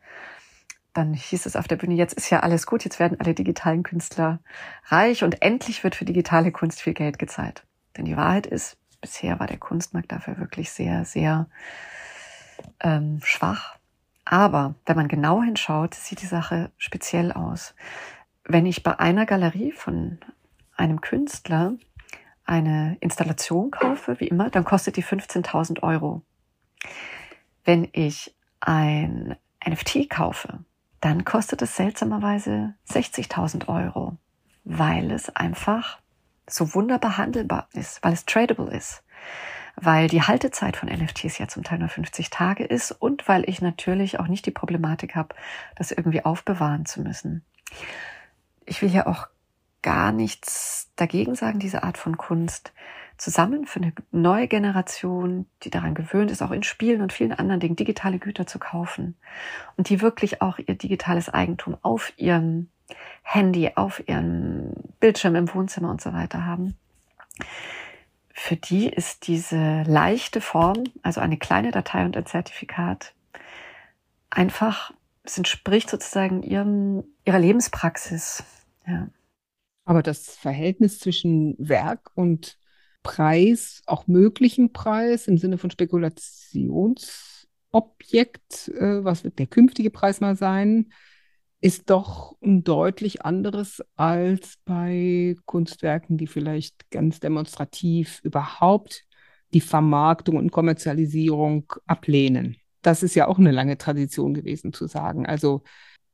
[0.92, 3.82] dann hieß es auf der Bühne, jetzt ist ja alles gut, jetzt werden alle digitalen
[3.82, 4.40] Künstler
[4.86, 7.64] reich und endlich wird für digitale Kunst viel Geld gezahlt.
[7.96, 11.48] Denn die Wahrheit ist, bisher war der Kunstmarkt dafür wirklich sehr, sehr
[12.80, 13.76] ähm, schwach.
[14.24, 17.74] Aber wenn man genau hinschaut, sieht die Sache speziell aus.
[18.44, 20.18] Wenn ich bei einer Galerie von
[20.76, 21.74] einem Künstler
[22.44, 26.22] eine Installation kaufe, wie immer, dann kostet die 15.000 Euro.
[27.64, 30.64] Wenn ich ein NFT kaufe,
[31.00, 34.16] dann kostet es seltsamerweise 60.000 Euro,
[34.64, 35.98] weil es einfach
[36.46, 39.02] so wunderbar handelbar ist, weil es tradable ist,
[39.76, 43.62] weil die Haltezeit von NFTs ja zum Teil nur 50 Tage ist und weil ich
[43.62, 45.34] natürlich auch nicht die Problematik habe,
[45.76, 47.44] das irgendwie aufbewahren zu müssen.
[48.66, 49.28] Ich will ja auch
[49.82, 52.72] gar nichts dagegen sagen, diese Art von Kunst
[53.20, 57.60] zusammen für eine neue Generation, die daran gewöhnt ist, auch in Spielen und vielen anderen
[57.60, 59.14] Dingen digitale Güter zu kaufen
[59.76, 62.70] und die wirklich auch ihr digitales Eigentum auf ihrem
[63.22, 66.76] Handy, auf ihrem Bildschirm im Wohnzimmer und so weiter haben.
[68.32, 73.12] Für die ist diese leichte Form, also eine kleine Datei und ein Zertifikat,
[74.30, 78.44] einfach, es entspricht sozusagen ihrem, ihrer Lebenspraxis.
[78.86, 79.08] Ja.
[79.84, 82.59] Aber das Verhältnis zwischen Werk und
[83.02, 90.36] Preis, auch möglichen Preis im Sinne von Spekulationsobjekt, äh, was wird der künftige Preis mal
[90.36, 90.92] sein,
[91.60, 99.04] ist doch ein deutlich anderes als bei Kunstwerken, die vielleicht ganz demonstrativ überhaupt
[99.52, 102.56] die Vermarktung und Kommerzialisierung ablehnen.
[102.82, 105.26] Das ist ja auch eine lange Tradition gewesen zu sagen.
[105.26, 105.62] Also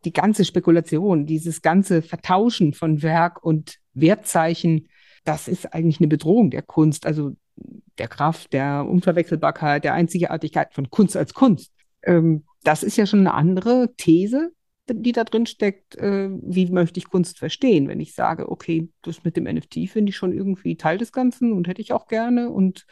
[0.05, 4.88] die ganze Spekulation, dieses ganze Vertauschen von Werk und Wertzeichen
[5.27, 7.33] das ist eigentlich eine Bedrohung der Kunst, also
[7.99, 11.73] der Kraft, der Unverwechselbarkeit, der Einzigartigkeit von Kunst als Kunst.
[12.03, 14.53] Ähm, das ist ja schon eine andere These,
[14.89, 15.97] die da drin steckt.
[15.97, 20.11] Äh, wie möchte ich Kunst verstehen, wenn ich sage, okay, das mit dem NFT finde
[20.11, 22.87] ich schon irgendwie Teil des Ganzen und hätte ich auch gerne und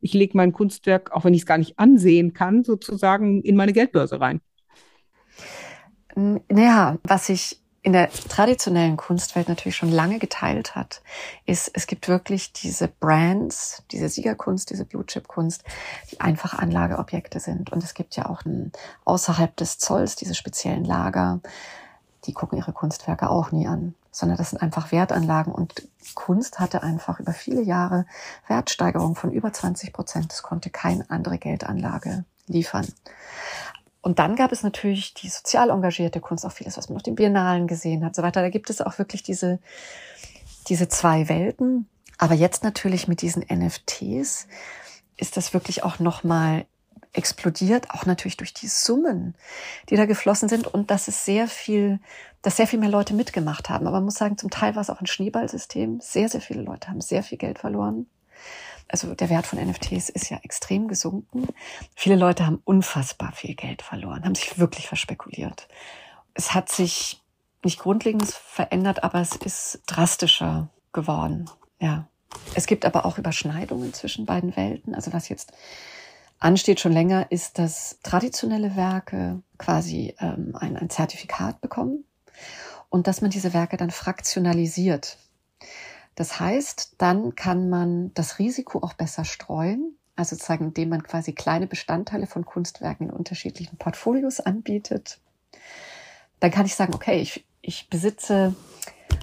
[0.00, 3.72] ich lege mein Kunstwerk, auch wenn ich es gar nicht ansehen kann, sozusagen in meine
[3.72, 4.40] Geldbörse rein.
[6.14, 11.00] Naja, was ich in der traditionellen Kunstwelt natürlich schon lange geteilt hat,
[11.46, 15.62] ist, es gibt wirklich diese Brands, diese Siegerkunst, diese Blue-Chip-Kunst,
[16.10, 17.70] die einfach Anlageobjekte sind.
[17.70, 18.72] Und es gibt ja auch ein,
[19.04, 21.40] außerhalb des Zolls diese speziellen Lager,
[22.24, 25.52] die gucken ihre Kunstwerke auch nie an, sondern das sind einfach Wertanlagen.
[25.52, 28.06] Und Kunst hatte einfach über viele Jahre
[28.48, 30.32] Wertsteigerung von über 20 Prozent.
[30.32, 32.86] Das konnte keine andere Geldanlage liefern.
[34.08, 37.14] Und dann gab es natürlich die sozial engagierte Kunst, auch vieles, was man auf den
[37.14, 38.40] Biennalen gesehen hat, so weiter.
[38.40, 39.58] Da gibt es auch wirklich diese,
[40.68, 41.86] diese zwei Welten.
[42.16, 44.48] Aber jetzt natürlich mit diesen NFTs
[45.18, 46.64] ist das wirklich auch nochmal
[47.12, 49.34] explodiert, auch natürlich durch die Summen,
[49.90, 52.00] die da geflossen sind und dass es sehr viel,
[52.40, 53.86] dass sehr viel mehr Leute mitgemacht haben.
[53.86, 56.00] Aber man muss sagen, zum Teil war es auch ein Schneeballsystem.
[56.00, 58.06] Sehr, sehr viele Leute haben sehr viel Geld verloren
[58.88, 61.48] also der Wert von NFTs ist ja extrem gesunken.
[61.94, 65.68] Viele Leute haben unfassbar viel Geld verloren, haben sich wirklich verspekuliert.
[66.34, 67.22] Es hat sich
[67.64, 71.50] nicht grundlegendes verändert, aber es ist drastischer geworden.
[71.80, 72.08] Ja.
[72.54, 74.94] Es gibt aber auch Überschneidungen zwischen beiden Welten.
[74.94, 75.52] Also was jetzt
[76.38, 82.04] ansteht schon länger, ist, dass traditionelle Werke quasi ähm, ein, ein Zertifikat bekommen
[82.90, 85.18] und dass man diese Werke dann fraktionalisiert.
[86.18, 91.32] Das heißt, dann kann man das Risiko auch besser streuen, also sozusagen, indem man quasi
[91.32, 95.20] kleine Bestandteile von Kunstwerken in unterschiedlichen Portfolios anbietet.
[96.40, 98.56] Dann kann ich sagen, okay, ich, ich besitze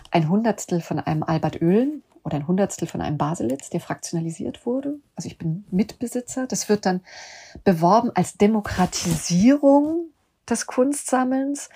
[0.10, 4.98] ein Hundertstel von einem Albert Oehlen oder ein Hundertstel von einem Baselitz, der fraktionalisiert wurde.
[5.18, 6.48] Also ich bin Mitbesitzer.
[6.48, 7.02] Das wird dann
[7.66, 10.12] beworben als Demokratisierung
[10.50, 11.68] des Kunstsammelns.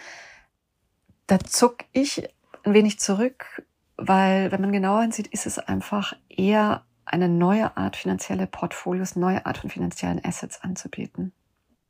[1.27, 2.23] Da zuck ich
[2.63, 3.65] ein wenig zurück,
[4.01, 9.45] weil wenn man genauer hinsieht, ist es einfach eher eine neue Art finanzielle Portfolios, neue
[9.45, 11.31] Art von finanziellen Assets anzubieten.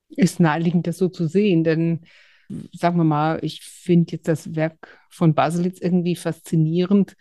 [0.10, 2.02] Ist naheliegend, das so zu sehen, denn
[2.74, 7.15] sagen wir mal, ich finde jetzt das Werk von Baselitz irgendwie faszinierend,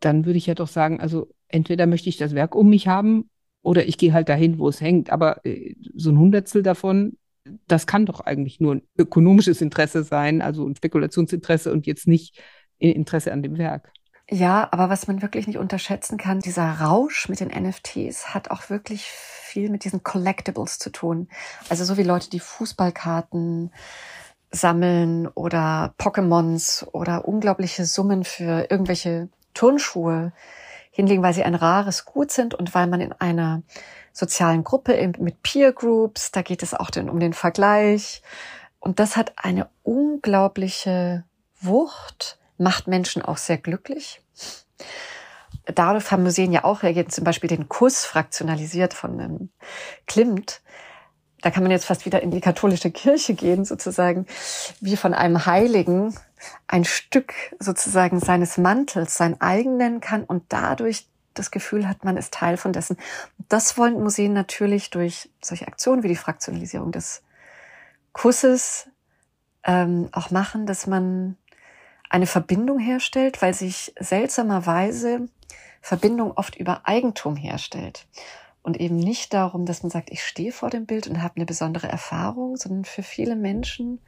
[0.00, 3.28] dann würde ich ja doch sagen, also entweder möchte ich das Werk um mich haben
[3.62, 5.10] oder ich gehe halt dahin, wo es hängt.
[5.10, 7.18] Aber äh, so ein Hundertstel davon,
[7.66, 12.40] das kann doch eigentlich nur ein ökonomisches Interesse sein, also ein Spekulationsinteresse und jetzt nicht
[12.78, 13.92] Interesse an dem Werk.
[14.32, 18.70] Ja, aber was man wirklich nicht unterschätzen kann, dieser Rausch mit den NFTs hat auch
[18.70, 21.28] wirklich viel mit diesen Collectibles zu tun.
[21.68, 23.72] Also so wie Leute, die Fußballkarten
[24.52, 30.32] sammeln oder Pokémons oder unglaubliche Summen für irgendwelche Turnschuhe
[30.92, 33.62] hinlegen, weil sie ein rares Gut sind und weil man in einer
[34.12, 38.22] sozialen Gruppe mit Peer Groups, da geht es auch denn um den Vergleich.
[38.78, 41.24] Und das hat eine unglaubliche
[41.60, 44.22] Wucht macht Menschen auch sehr glücklich.
[45.64, 49.50] Dadurch haben Museen ja auch reagiert, zum Beispiel den Kuss fraktionalisiert von ähm,
[50.06, 50.62] Klimt.
[51.42, 54.26] Da kann man jetzt fast wieder in die katholische Kirche gehen, sozusagen,
[54.80, 56.14] wie von einem Heiligen
[56.66, 62.16] ein Stück sozusagen seines Mantels sein eigen nennen kann und dadurch das Gefühl hat, man
[62.16, 62.96] ist Teil von dessen.
[63.48, 67.22] Das wollen Museen natürlich durch solche Aktionen wie die Fraktionalisierung des
[68.12, 68.88] Kusses
[69.64, 71.36] ähm, auch machen, dass man
[72.10, 75.28] eine Verbindung herstellt, weil sich seltsamerweise
[75.80, 78.06] Verbindung oft über Eigentum herstellt.
[78.62, 81.46] Und eben nicht darum, dass man sagt, ich stehe vor dem Bild und habe eine
[81.46, 84.00] besondere Erfahrung, sondern für viele Menschen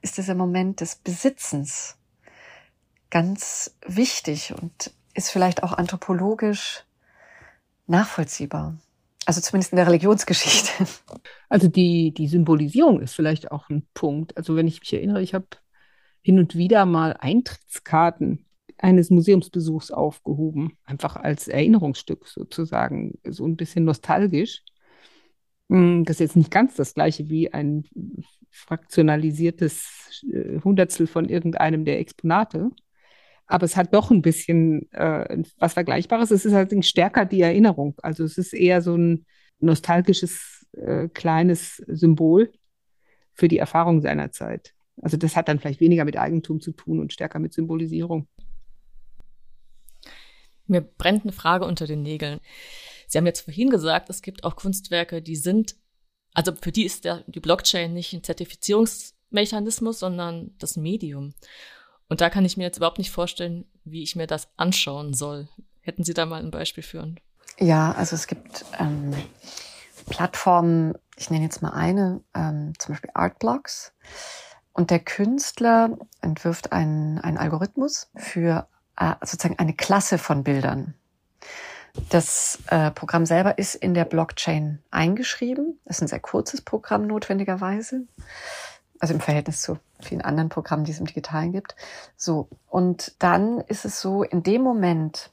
[0.00, 1.96] ist dieser Moment des Besitzens
[3.10, 6.84] ganz wichtig und ist vielleicht auch anthropologisch
[7.88, 8.76] nachvollziehbar.
[9.26, 10.86] Also zumindest in der Religionsgeschichte.
[11.48, 14.36] Also die, die Symbolisierung ist vielleicht auch ein Punkt.
[14.36, 15.46] Also wenn ich mich erinnere, ich habe
[16.22, 18.46] hin und wieder mal Eintrittskarten
[18.78, 24.62] eines Museumsbesuchs aufgehoben, einfach als Erinnerungsstück sozusagen, so ein bisschen nostalgisch.
[25.68, 27.84] Hm, das ist jetzt nicht ganz das gleiche wie ein
[28.50, 32.70] fraktionalisiertes äh, Hundertstel von irgendeinem der Exponate,
[33.46, 36.30] aber es hat doch ein bisschen äh, was Vergleichbares.
[36.30, 37.96] Es ist allerdings stärker die Erinnerung.
[38.02, 39.26] Also es ist eher so ein
[39.58, 42.52] nostalgisches äh, kleines Symbol
[43.34, 44.72] für die Erfahrung seiner Zeit.
[45.02, 48.26] Also das hat dann vielleicht weniger mit Eigentum zu tun und stärker mit Symbolisierung.
[50.66, 52.40] Mir brennt eine Frage unter den Nägeln.
[53.08, 55.74] Sie haben jetzt vorhin gesagt, es gibt auch Kunstwerke, die sind,
[56.32, 61.34] also für die ist der, die Blockchain nicht ein Zertifizierungsmechanismus, sondern das Medium.
[62.08, 65.48] Und da kann ich mir jetzt überhaupt nicht vorstellen, wie ich mir das anschauen soll.
[65.80, 67.14] Hätten Sie da mal ein Beispiel für?
[67.58, 69.14] Ja, also es gibt ähm,
[70.08, 73.92] Plattformen, ich nenne jetzt mal eine, ähm, zum Beispiel Artblocks.
[74.80, 78.66] Und der Künstler entwirft einen, einen Algorithmus für
[78.96, 80.94] äh, sozusagen eine Klasse von Bildern.
[82.08, 85.78] Das äh, Programm selber ist in der Blockchain eingeschrieben.
[85.84, 88.06] Das ist ein sehr kurzes Programm notwendigerweise.
[89.00, 91.76] Also im Verhältnis zu vielen anderen Programmen, die es im Digitalen gibt.
[92.16, 92.48] So.
[92.66, 95.30] Und dann ist es so, in dem Moment,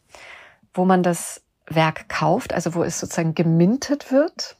[0.73, 4.57] wo man das Werk kauft, also wo es sozusagen gemintet wird,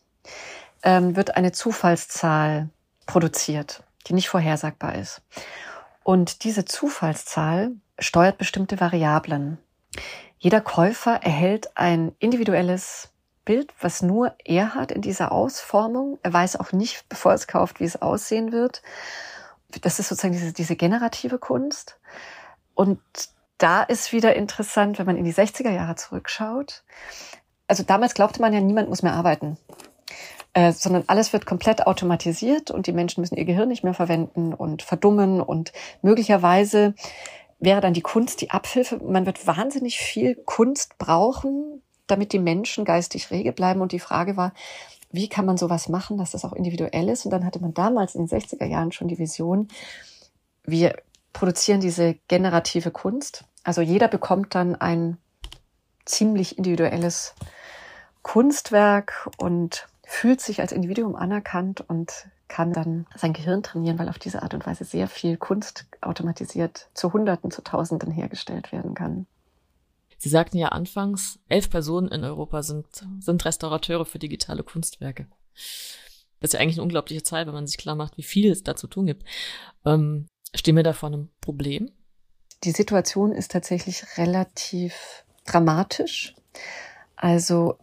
[0.81, 2.69] ähm, wird eine Zufallszahl
[3.05, 5.21] produziert die nicht vorhersagbar ist.
[6.03, 9.57] Und diese Zufallszahl steuert bestimmte Variablen.
[10.37, 13.09] Jeder Käufer erhält ein individuelles
[13.43, 16.19] Bild, was nur er hat in dieser Ausformung.
[16.21, 18.81] Er weiß auch nicht, bevor es kauft, wie es aussehen wird.
[19.81, 21.99] Das ist sozusagen diese, diese generative Kunst.
[22.73, 23.01] Und
[23.57, 26.83] da ist wieder interessant, wenn man in die 60er Jahre zurückschaut.
[27.67, 29.57] Also damals glaubte man ja, niemand muss mehr arbeiten.
[30.57, 34.55] Äh, sondern alles wird komplett automatisiert und die Menschen müssen ihr Gehirn nicht mehr verwenden
[34.55, 36.95] und verdummen und möglicherweise
[37.59, 38.97] wäre dann die Kunst die Abhilfe.
[39.03, 43.81] Man wird wahnsinnig viel Kunst brauchen, damit die Menschen geistig rege bleiben.
[43.81, 44.51] Und die Frage war,
[45.11, 47.25] wie kann man sowas machen, dass das auch individuell ist?
[47.25, 49.67] Und dann hatte man damals in den 60er Jahren schon die Vision,
[50.63, 50.95] wir
[51.33, 53.43] produzieren diese generative Kunst.
[53.63, 55.17] Also jeder bekommt dann ein
[56.03, 57.35] ziemlich individuelles
[58.23, 64.17] Kunstwerk und fühlt sich als Individuum anerkannt und kann dann sein Gehirn trainieren, weil auf
[64.17, 69.27] diese Art und Weise sehr viel Kunst automatisiert zu Hunderten, zu Tausenden hergestellt werden kann.
[70.17, 72.87] Sie sagten ja anfangs, elf Personen in Europa sind,
[73.19, 75.27] sind Restaurateure für digitale Kunstwerke.
[76.39, 78.63] Das ist ja eigentlich eine unglaubliche Zahl, wenn man sich klar macht, wie viel es
[78.63, 79.25] da zu tun gibt.
[79.85, 81.91] Ähm, stehen wir da vor einem Problem?
[82.63, 86.33] Die Situation ist tatsächlich relativ dramatisch.
[87.17, 87.77] Also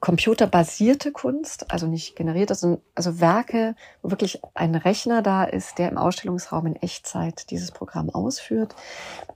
[0.00, 5.98] computerbasierte Kunst, also nicht generiert, also, Werke, wo wirklich ein Rechner da ist, der im
[5.98, 8.76] Ausstellungsraum in Echtzeit dieses Programm ausführt.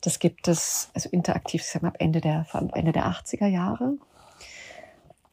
[0.03, 3.95] Das gibt es also interaktiv, ich sag ab Ende der, Ende der 80er Jahre.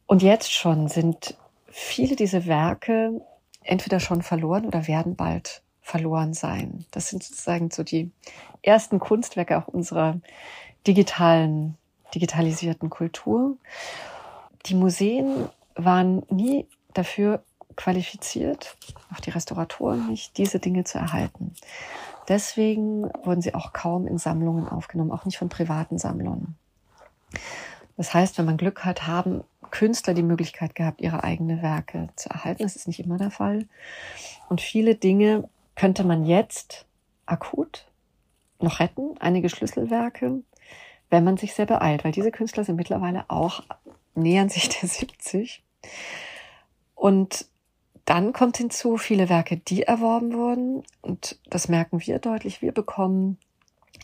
[0.06, 1.36] Und jetzt schon sind
[1.68, 3.20] viele dieser Werke
[3.62, 6.84] entweder schon verloren oder werden bald verloren sein.
[6.90, 8.10] Das sind sozusagen so die
[8.62, 10.20] ersten Kunstwerke auch unserer
[10.86, 11.76] digitalen,
[12.14, 13.56] digitalisierten Kultur.
[14.66, 17.42] Die Museen waren nie dafür
[17.76, 18.76] qualifiziert,
[19.14, 21.54] auch die Restauratoren nicht, diese Dinge zu erhalten.
[22.28, 26.56] Deswegen wurden sie auch kaum in Sammlungen aufgenommen, auch nicht von privaten Sammlern.
[27.96, 32.28] Das heißt, wenn man Glück hat, haben Künstler die Möglichkeit gehabt, ihre eigenen Werke zu
[32.28, 32.62] erhalten.
[32.62, 33.66] Das ist nicht immer der Fall.
[34.48, 36.86] Und viele Dinge könnte man jetzt
[37.26, 37.86] akut
[38.58, 40.42] noch retten, einige Schlüsselwerke,
[41.08, 43.62] wenn man sich sehr beeilt, weil diese Künstler sind mittlerweile auch,
[44.14, 45.62] nähern sich der 70.
[46.94, 47.46] Und
[48.04, 50.82] dann kommt hinzu viele Werke, die erworben wurden.
[51.00, 52.60] Und das merken wir deutlich.
[52.62, 53.38] Wir bekommen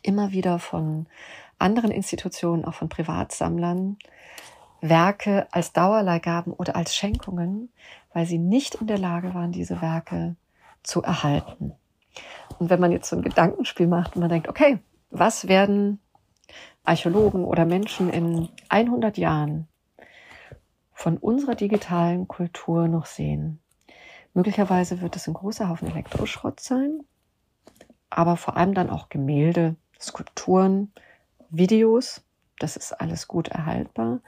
[0.02, 1.07] immer wieder von
[1.59, 3.96] anderen Institutionen, auch von Privatsammlern,
[4.80, 7.70] Werke als Dauerleihgaben oder als Schenkungen,
[8.12, 10.36] weil sie nicht in der Lage waren, diese Werke
[10.82, 11.72] zu erhalten.
[12.59, 14.78] Und wenn man jetzt so ein Gedankenspiel macht und man denkt, okay,
[15.11, 15.98] was werden
[16.84, 19.66] Archäologen oder Menschen in 100 Jahren
[20.97, 23.61] von unserer digitalen Kultur noch sehen?
[24.32, 27.01] Möglicherweise wird es ein großer Haufen Elektroschrott sein,
[28.09, 30.90] aber vor allem dann auch Gemälde, Skulpturen,
[31.51, 32.22] Videos.
[32.59, 34.20] Das ist alles gut erhaltbar.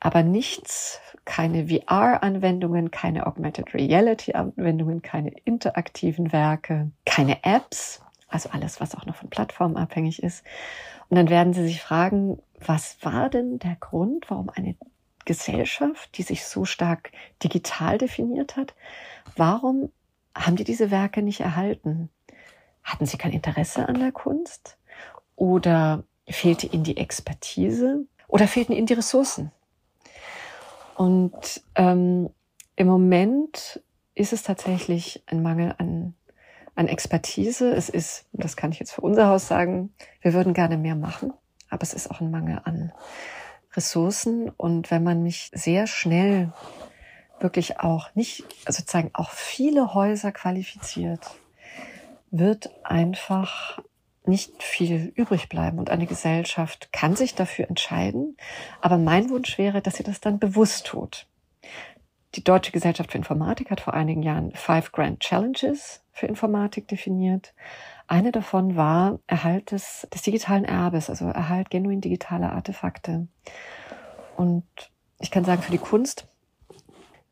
[0.00, 8.94] Aber nichts, keine VR-Anwendungen, keine Augmented Reality-Anwendungen, keine interaktiven Werke, keine Apps, also alles, was
[8.94, 10.42] auch noch von Plattformen abhängig ist.
[11.10, 14.74] Und dann werden Sie sich fragen, was war denn der Grund, warum eine
[15.28, 17.12] Gesellschaft, die sich so stark
[17.44, 18.74] digital definiert hat,
[19.36, 19.92] warum
[20.34, 22.08] haben die diese Werke nicht erhalten?
[22.82, 24.78] Hatten sie kein Interesse an der Kunst?
[25.36, 28.06] Oder fehlte ihnen die Expertise?
[28.26, 29.52] Oder fehlten ihnen die Ressourcen?
[30.96, 32.30] Und ähm,
[32.76, 33.82] im Moment
[34.14, 36.14] ist es tatsächlich ein Mangel an,
[36.74, 37.70] an Expertise.
[37.74, 41.34] Es ist, das kann ich jetzt für unser Haus sagen, wir würden gerne mehr machen,
[41.68, 42.92] aber es ist auch ein Mangel an
[43.74, 44.50] Ressourcen.
[44.50, 46.52] Und wenn man mich sehr schnell
[47.40, 51.30] wirklich auch nicht, also sozusagen auch viele Häuser qualifiziert,
[52.30, 53.80] wird einfach
[54.26, 58.36] nicht viel übrig bleiben und eine Gesellschaft kann sich dafür entscheiden.
[58.80, 61.26] Aber mein Wunsch wäre, dass sie das dann bewusst tut.
[62.34, 67.54] Die Deutsche Gesellschaft für Informatik hat vor einigen Jahren Five Grand Challenges für Informatik definiert.
[68.08, 73.28] Eine davon war Erhalt des, des digitalen Erbes, also Erhalt genuin digitaler Artefakte.
[74.34, 74.64] Und
[75.20, 76.26] ich kann sagen, für die Kunst,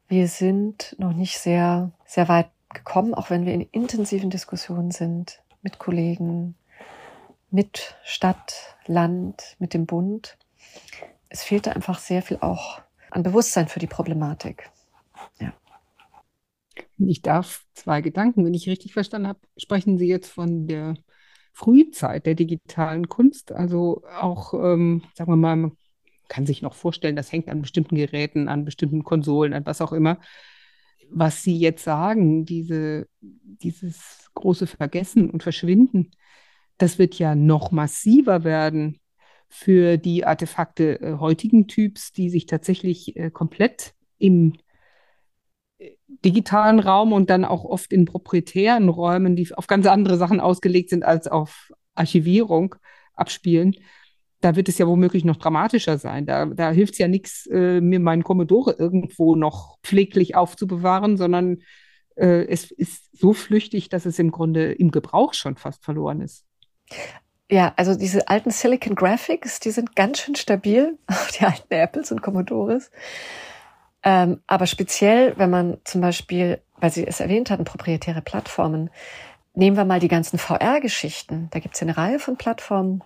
[0.07, 5.43] wir sind noch nicht sehr, sehr weit gekommen, auch wenn wir in intensiven Diskussionen sind
[5.63, 6.57] mit Kollegen,
[7.51, 10.37] mit Stadt, Land, mit dem Bund.
[11.31, 14.71] Es fehlte einfach sehr viel auch an Bewusstsein für die Problematik.
[15.41, 15.55] Ja.
[16.99, 20.95] Ich darf zwei Gedanken, wenn ich richtig verstanden habe, sprechen Sie jetzt von der
[21.53, 25.73] Frühzeit der digitalen Kunst, also auch, ähm, sagen wir mal, man
[26.29, 29.93] kann sich noch vorstellen, das hängt an bestimmten Geräten, an bestimmten Konsolen, an was auch
[29.93, 30.19] immer.
[31.11, 36.11] Was Sie jetzt sagen, diese, dieses große Vergessen und Verschwinden,
[36.79, 39.01] das wird ja noch massiver werden
[39.49, 44.55] für die Artefakte äh, heutigen Typs, die sich tatsächlich äh, komplett im
[46.09, 50.91] digitalen Raum und dann auch oft in proprietären Räumen, die auf ganz andere Sachen ausgelegt
[50.91, 52.77] sind als auf Archivierung,
[53.15, 53.77] abspielen.
[54.41, 56.27] Da wird es ja womöglich noch dramatischer sein.
[56.27, 61.59] Da, da hilft es ja nichts, äh, mir meinen Commodore irgendwo noch pfleglich aufzubewahren, sondern
[62.17, 66.45] äh, es ist so flüchtig, dass es im Grunde im Gebrauch schon fast verloren ist.
[67.51, 70.99] Ja, also diese alten Silicon Graphics, die sind ganz schön stabil,
[71.41, 72.91] die alten Apples und Commodores.
[74.07, 78.89] Ähm, aber speziell, wenn man zum Beispiel, weil Sie es erwähnt hatten, proprietäre Plattformen,
[79.55, 81.49] nehmen wir mal die ganzen VR-Geschichten.
[81.51, 83.03] Da gibt es ja eine Reihe von Plattformen,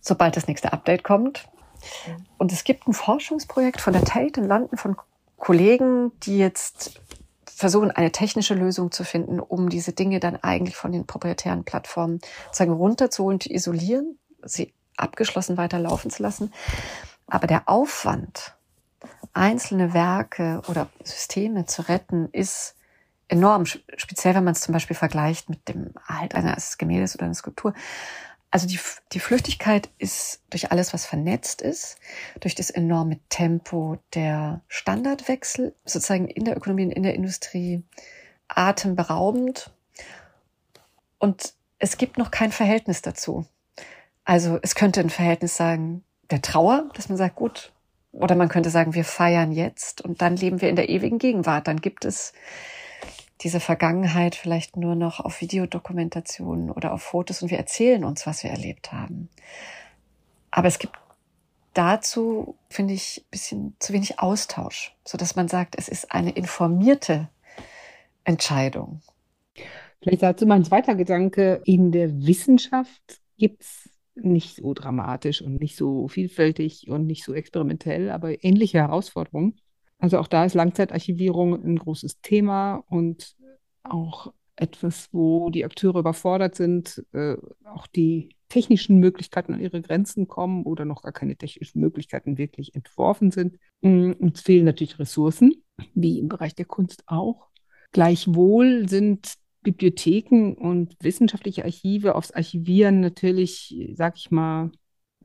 [0.00, 1.48] sobald das nächste Update kommt.
[2.38, 4.96] Und es gibt ein Forschungsprojekt von der Tate in London von
[5.36, 7.00] Kollegen, die jetzt
[7.44, 12.20] versuchen, eine technische Lösung zu finden, um diese Dinge dann eigentlich von den proprietären Plattformen
[12.46, 16.52] sozusagen runterzuholen, zu isolieren, sie abgeschlossen weiterlaufen zu lassen.
[17.26, 18.57] Aber der Aufwand,
[19.32, 22.74] einzelne Werke oder Systeme zu retten, ist
[23.28, 27.34] enorm, speziell wenn man es zum Beispiel vergleicht mit dem Erhalt eines Gemäldes oder einer
[27.34, 27.74] Skulptur.
[28.50, 28.80] Also die,
[29.12, 31.98] die Flüchtigkeit ist durch alles, was vernetzt ist,
[32.40, 37.82] durch das enorme Tempo der Standardwechsel, sozusagen in der Ökonomie und in der Industrie,
[38.48, 39.70] atemberaubend.
[41.18, 43.46] Und es gibt noch kein Verhältnis dazu.
[44.24, 47.72] Also es könnte ein Verhältnis sagen der Trauer, dass man sagt, gut,
[48.12, 51.68] oder man könnte sagen, wir feiern jetzt und dann leben wir in der ewigen Gegenwart.
[51.68, 52.32] Dann gibt es
[53.40, 58.42] diese Vergangenheit vielleicht nur noch auf Videodokumentationen oder auf Fotos und wir erzählen uns, was
[58.42, 59.28] wir erlebt haben.
[60.50, 60.96] Aber es gibt
[61.74, 66.30] dazu, finde ich, ein bisschen zu wenig Austausch, so dass man sagt, es ist eine
[66.30, 67.28] informierte
[68.24, 69.02] Entscheidung.
[70.02, 71.60] Vielleicht dazu mein zweiter Gedanke.
[71.64, 73.88] In der Wissenschaft gibt es
[74.22, 79.60] nicht so dramatisch und nicht so vielfältig und nicht so experimentell, aber ähnliche Herausforderungen.
[79.98, 83.36] Also auch da ist Langzeitarchivierung ein großes Thema und
[83.82, 90.26] auch etwas, wo die Akteure überfordert sind, äh, auch die technischen Möglichkeiten an ihre Grenzen
[90.26, 93.58] kommen oder noch gar keine technischen Möglichkeiten wirklich entworfen sind.
[93.82, 95.62] Mm, uns fehlen natürlich Ressourcen,
[95.94, 97.48] wie im Bereich der Kunst auch.
[97.92, 99.34] Gleichwohl sind
[99.68, 104.70] Bibliotheken und wissenschaftliche Archive aufs Archivieren natürlich, sag ich mal,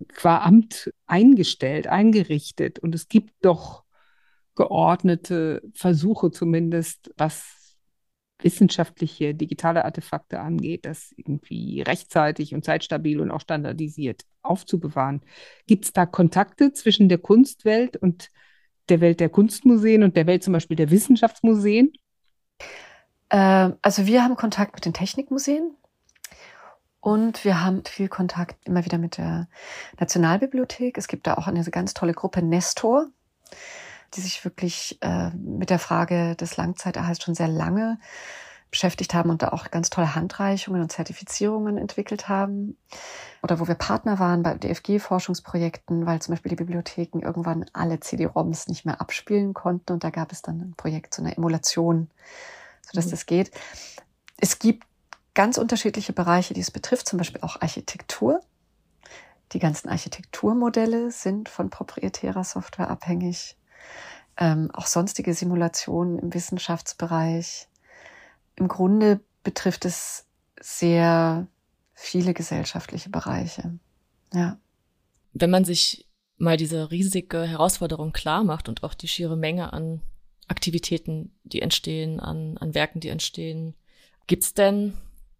[0.09, 2.77] qua Amt eingestellt, eingerichtet.
[2.79, 3.85] Und es gibt doch
[4.55, 7.77] geordnete Versuche zumindest, was
[8.41, 15.21] wissenschaftliche digitale Artefakte angeht, das irgendwie rechtzeitig und zeitstabil und auch standardisiert aufzubewahren.
[15.67, 18.29] Gibt es da Kontakte zwischen der Kunstwelt und
[18.89, 21.93] der Welt der Kunstmuseen und der Welt zum Beispiel der Wissenschaftsmuseen?
[23.34, 25.75] Ähm, also wir haben Kontakt mit den Technikmuseen
[27.01, 29.49] und wir haben viel Kontakt immer wieder mit der
[29.99, 30.97] Nationalbibliothek.
[30.97, 33.07] Es gibt da auch eine ganz tolle Gruppe Nestor
[34.15, 37.99] die sich wirklich äh, mit der Frage des Langzeiterhalts schon sehr lange
[38.69, 42.75] beschäftigt haben und da auch ganz tolle Handreichungen und Zertifizierungen entwickelt haben.
[43.43, 48.67] Oder wo wir Partner waren bei DFG-Forschungsprojekten, weil zum Beispiel die Bibliotheken irgendwann alle CD-ROMs
[48.67, 49.93] nicht mehr abspielen konnten.
[49.93, 52.09] Und da gab es dann ein Projekt zu einer Emulation,
[52.86, 53.11] sodass mhm.
[53.11, 53.51] das geht.
[54.38, 54.84] Es gibt
[55.34, 58.41] ganz unterschiedliche Bereiche, die es betrifft, zum Beispiel auch Architektur.
[59.51, 63.57] Die ganzen Architekturmodelle sind von proprietärer Software abhängig
[64.38, 67.67] ähm, auch sonstige Simulationen im Wissenschaftsbereich.
[68.55, 70.25] Im Grunde betrifft es
[70.59, 71.47] sehr
[71.93, 73.77] viele gesellschaftliche Bereiche.
[74.34, 74.57] Ja.
[75.34, 76.07] Wenn man sich
[76.38, 80.01] mal diese riesige Herausforderung klar macht und auch die schiere Menge an
[80.47, 83.75] Aktivitäten, die entstehen, an, an Werken, die entstehen,
[84.27, 84.93] gibt's denn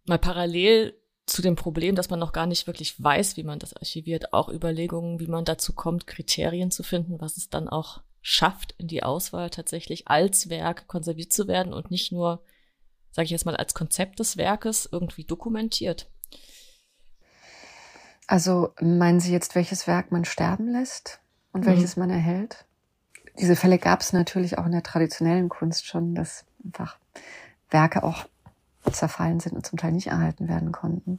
[0.06, 3.74] mal parallel zu dem Problem, dass man noch gar nicht wirklich weiß, wie man das
[3.74, 8.74] archiviert, auch Überlegungen, wie man dazu kommt, Kriterien zu finden, was es dann auch schafft,
[8.78, 12.44] in die Auswahl tatsächlich als Werk konserviert zu werden und nicht nur,
[13.12, 16.10] sage ich jetzt mal, als Konzept des Werkes irgendwie dokumentiert.
[18.28, 21.20] Also meinen Sie jetzt, welches Werk man sterben lässt
[21.52, 21.68] und mhm.
[21.68, 22.66] welches man erhält?
[23.40, 26.98] Diese Fälle gab es natürlich auch in der traditionellen Kunst schon, dass einfach
[27.70, 28.26] Werke auch
[28.92, 31.18] zerfallen sind und zum Teil nicht erhalten werden konnten.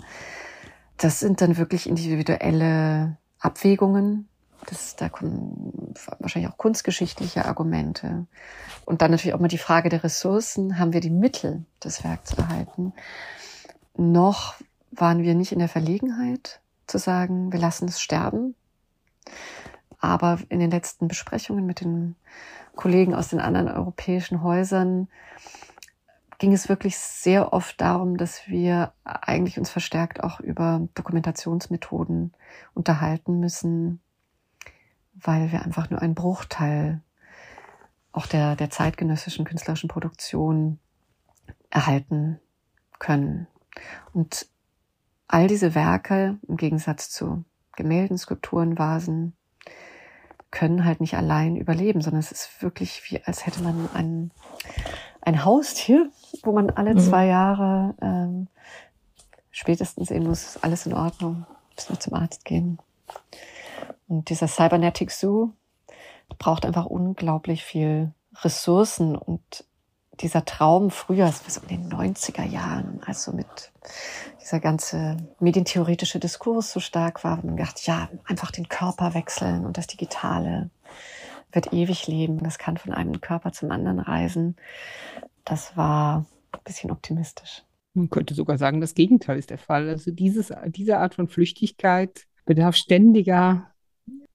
[0.97, 4.29] Das sind dann wirklich individuelle Abwägungen,
[4.67, 8.27] das, da kommen wahrscheinlich auch kunstgeschichtliche Argumente.
[8.85, 10.79] Und dann natürlich auch mal die Frage der Ressourcen.
[10.79, 12.93] Haben wir die Mittel, das Werk zu erhalten?
[13.97, 14.55] Noch
[14.91, 18.55] waren wir nicht in der Verlegenheit zu sagen, wir lassen es sterben.
[20.05, 22.15] Aber in den letzten Besprechungen mit den
[22.77, 25.09] Kollegen aus den anderen europäischen Häusern
[26.39, 32.35] ging es wirklich sehr oft darum, dass wir eigentlich uns verstärkt auch über Dokumentationsmethoden
[32.75, 34.03] unterhalten müssen,
[35.15, 37.01] weil wir einfach nur einen Bruchteil
[38.13, 40.81] auch der, der zeitgenössischen künstlerischen Produktion
[41.71, 42.41] erhalten
[42.99, 43.47] können.
[44.13, 44.49] Und
[45.29, 49.35] all diese Werke, im Gegensatz zu Gemälden, Skulpturen, Vasen,
[50.55, 54.31] können halt nicht allein überleben, sondern es ist wirklich wie, als hätte man ein,
[55.21, 56.09] ein Haustier,
[56.45, 57.01] wo man alle mhm.
[57.01, 58.47] zwei Jahre ähm,
[59.51, 61.45] spätestens sehen muss, alles in Ordnung,
[61.75, 62.79] müssen wir zum Arzt gehen.
[64.09, 65.51] Und dieser Cybernetic Zoo
[66.39, 69.65] braucht einfach unglaublich viel Ressourcen und
[70.21, 73.73] dieser Traum früher, so in den 90er Jahren, also mit
[74.41, 79.79] dieser ganze medientheoretische Diskurs so stark war, man gedacht, ja, einfach den Körper wechseln und
[79.79, 80.71] das Digitale
[81.53, 82.43] wird ewig leben.
[82.43, 84.57] Das kann von einem Körper zum anderen reisen.
[85.45, 87.63] Das war ein bisschen optimistisch.
[87.95, 89.89] Man könnte sogar sagen, das Gegenteil ist der Fall.
[89.89, 93.71] Also dieses, diese Art von Flüchtigkeit bedarf ständiger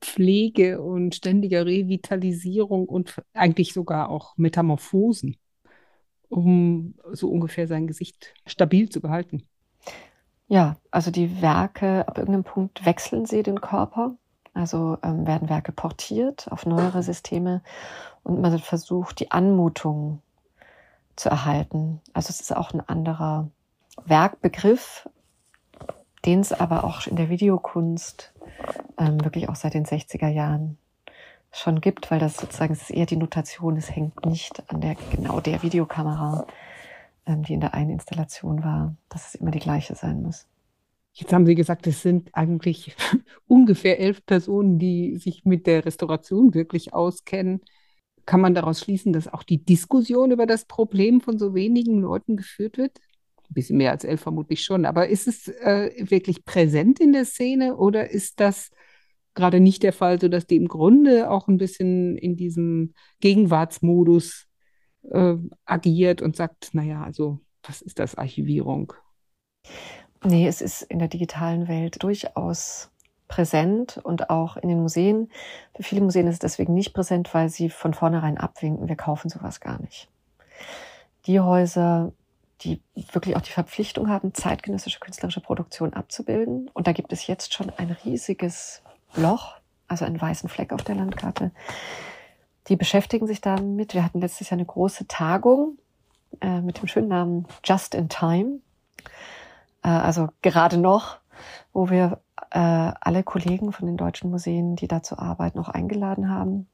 [0.02, 5.36] Pflege und ständiger Revitalisierung und eigentlich sogar auch Metamorphosen,
[6.30, 9.44] um so ungefähr sein Gesicht stabil zu behalten.
[10.48, 14.16] Ja, also die Werke, ab irgendeinem Punkt wechseln sie den Körper.
[14.56, 17.62] Also ähm, werden Werke portiert auf neuere Systeme
[18.24, 20.24] und man versucht, die Anmutung
[21.16, 22.02] zu erhalten.
[22.14, 23.52] Also es ist auch ein anderer
[24.06, 25.08] Werkbegriff,
[26.26, 28.34] den es aber auch in der Videokunst
[28.98, 30.79] ähm, wirklich auch seit den 60er Jahren
[31.52, 34.96] schon gibt, weil das sozusagen das ist eher die Notation, es hängt nicht an der
[35.12, 36.46] genau der Videokamera,
[37.26, 40.48] ähm, die in der einen Installation war, dass es immer die gleiche sein muss.
[41.14, 42.96] Jetzt haben Sie gesagt, es sind eigentlich
[43.48, 47.62] ungefähr elf Personen, die sich mit der Restauration wirklich auskennen.
[48.26, 52.38] Kann man daraus schließen, dass auch die Diskussion über das Problem von so wenigen Leuten
[52.38, 53.00] geführt wird?
[53.50, 54.86] Ein bisschen mehr als elf vermutlich schon.
[54.86, 58.70] Aber ist es äh, wirklich präsent in der Szene oder ist das
[59.40, 64.48] gerade nicht der Fall, sodass die im Grunde auch ein bisschen in diesem Gegenwartsmodus
[65.10, 65.36] äh,
[65.66, 68.94] agiert und sagt, naja, also was ist das Archivierung?
[70.24, 72.92] Nee, es ist in der digitalen Welt durchaus
[73.28, 75.30] präsent und auch in den Museen.
[75.76, 79.30] Für viele Museen ist es deswegen nicht präsent, weil sie von vornherein abwinken, wir kaufen
[79.30, 80.10] sowas gar nicht.
[81.26, 82.12] Die Häuser,
[82.62, 82.82] die
[83.14, 86.70] wirklich auch die Verpflichtung haben, zeitgenössische künstlerische Produktion abzubilden.
[86.74, 88.82] Und da gibt es jetzt schon ein riesiges
[89.16, 89.56] Loch,
[89.88, 91.52] also einen weißen Fleck auf der Landkarte.
[92.68, 93.94] Die beschäftigen sich damit.
[93.94, 95.78] Wir hatten letztes Jahr eine große Tagung
[96.42, 98.60] äh, mit dem schönen Namen Just in Time.
[99.84, 101.18] Äh, also gerade noch,
[101.74, 102.20] wo wir
[102.52, 106.68] äh, alle Kollegen von den deutschen Museen, die dazu arbeiten, auch eingeladen haben.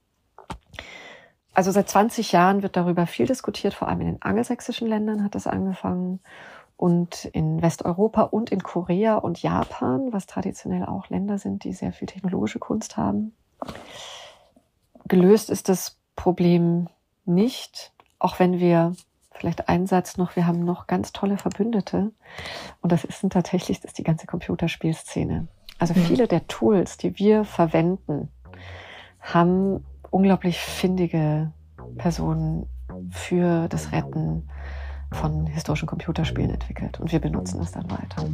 [1.53, 5.35] Also seit 20 Jahren wird darüber viel diskutiert, vor allem in den angelsächsischen Ländern hat
[5.35, 6.19] das angefangen
[6.77, 11.93] und in Westeuropa und in Korea und Japan, was traditionell auch Länder sind, die sehr
[11.93, 13.33] viel technologische Kunst haben.
[15.07, 16.87] Gelöst ist das Problem
[17.25, 18.93] nicht, auch wenn wir
[19.31, 22.11] vielleicht einen Satz noch, wir haben noch ganz tolle Verbündete
[22.81, 25.47] und das ist tatsächlich das ist die ganze Computerspielszene.
[25.77, 25.99] Also mhm.
[25.99, 28.29] viele der Tools, die wir verwenden,
[29.19, 31.51] haben unglaublich findige
[31.97, 32.67] Personen
[33.09, 34.49] für das Retten
[35.15, 38.25] von historischen Computerspielen entwickelt und wir benutzen es dann weiter.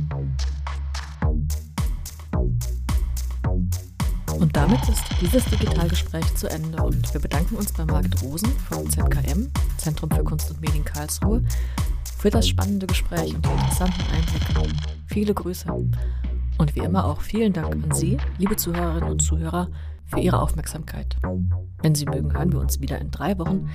[4.40, 8.90] Und damit ist dieses Digitalgespräch zu Ende und wir bedanken uns bei Margit Rosen vom
[8.90, 11.44] ZKM, Zentrum für Kunst und Medien Karlsruhe,
[12.18, 14.76] für das spannende Gespräch und die interessanten Einblicke.
[15.06, 15.72] Viele Grüße.
[16.58, 19.68] Und wie immer auch vielen Dank an Sie, liebe Zuhörerinnen und Zuhörer,
[20.06, 21.16] für Ihre Aufmerksamkeit.
[21.82, 23.70] Wenn Sie mögen, hören wir uns wieder in drei Wochen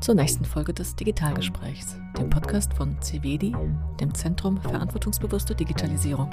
[0.00, 3.54] zur nächsten Folge des Digitalgesprächs, dem Podcast von CVEDI,
[4.00, 6.30] dem Zentrum verantwortungsbewusste Digitalisierung.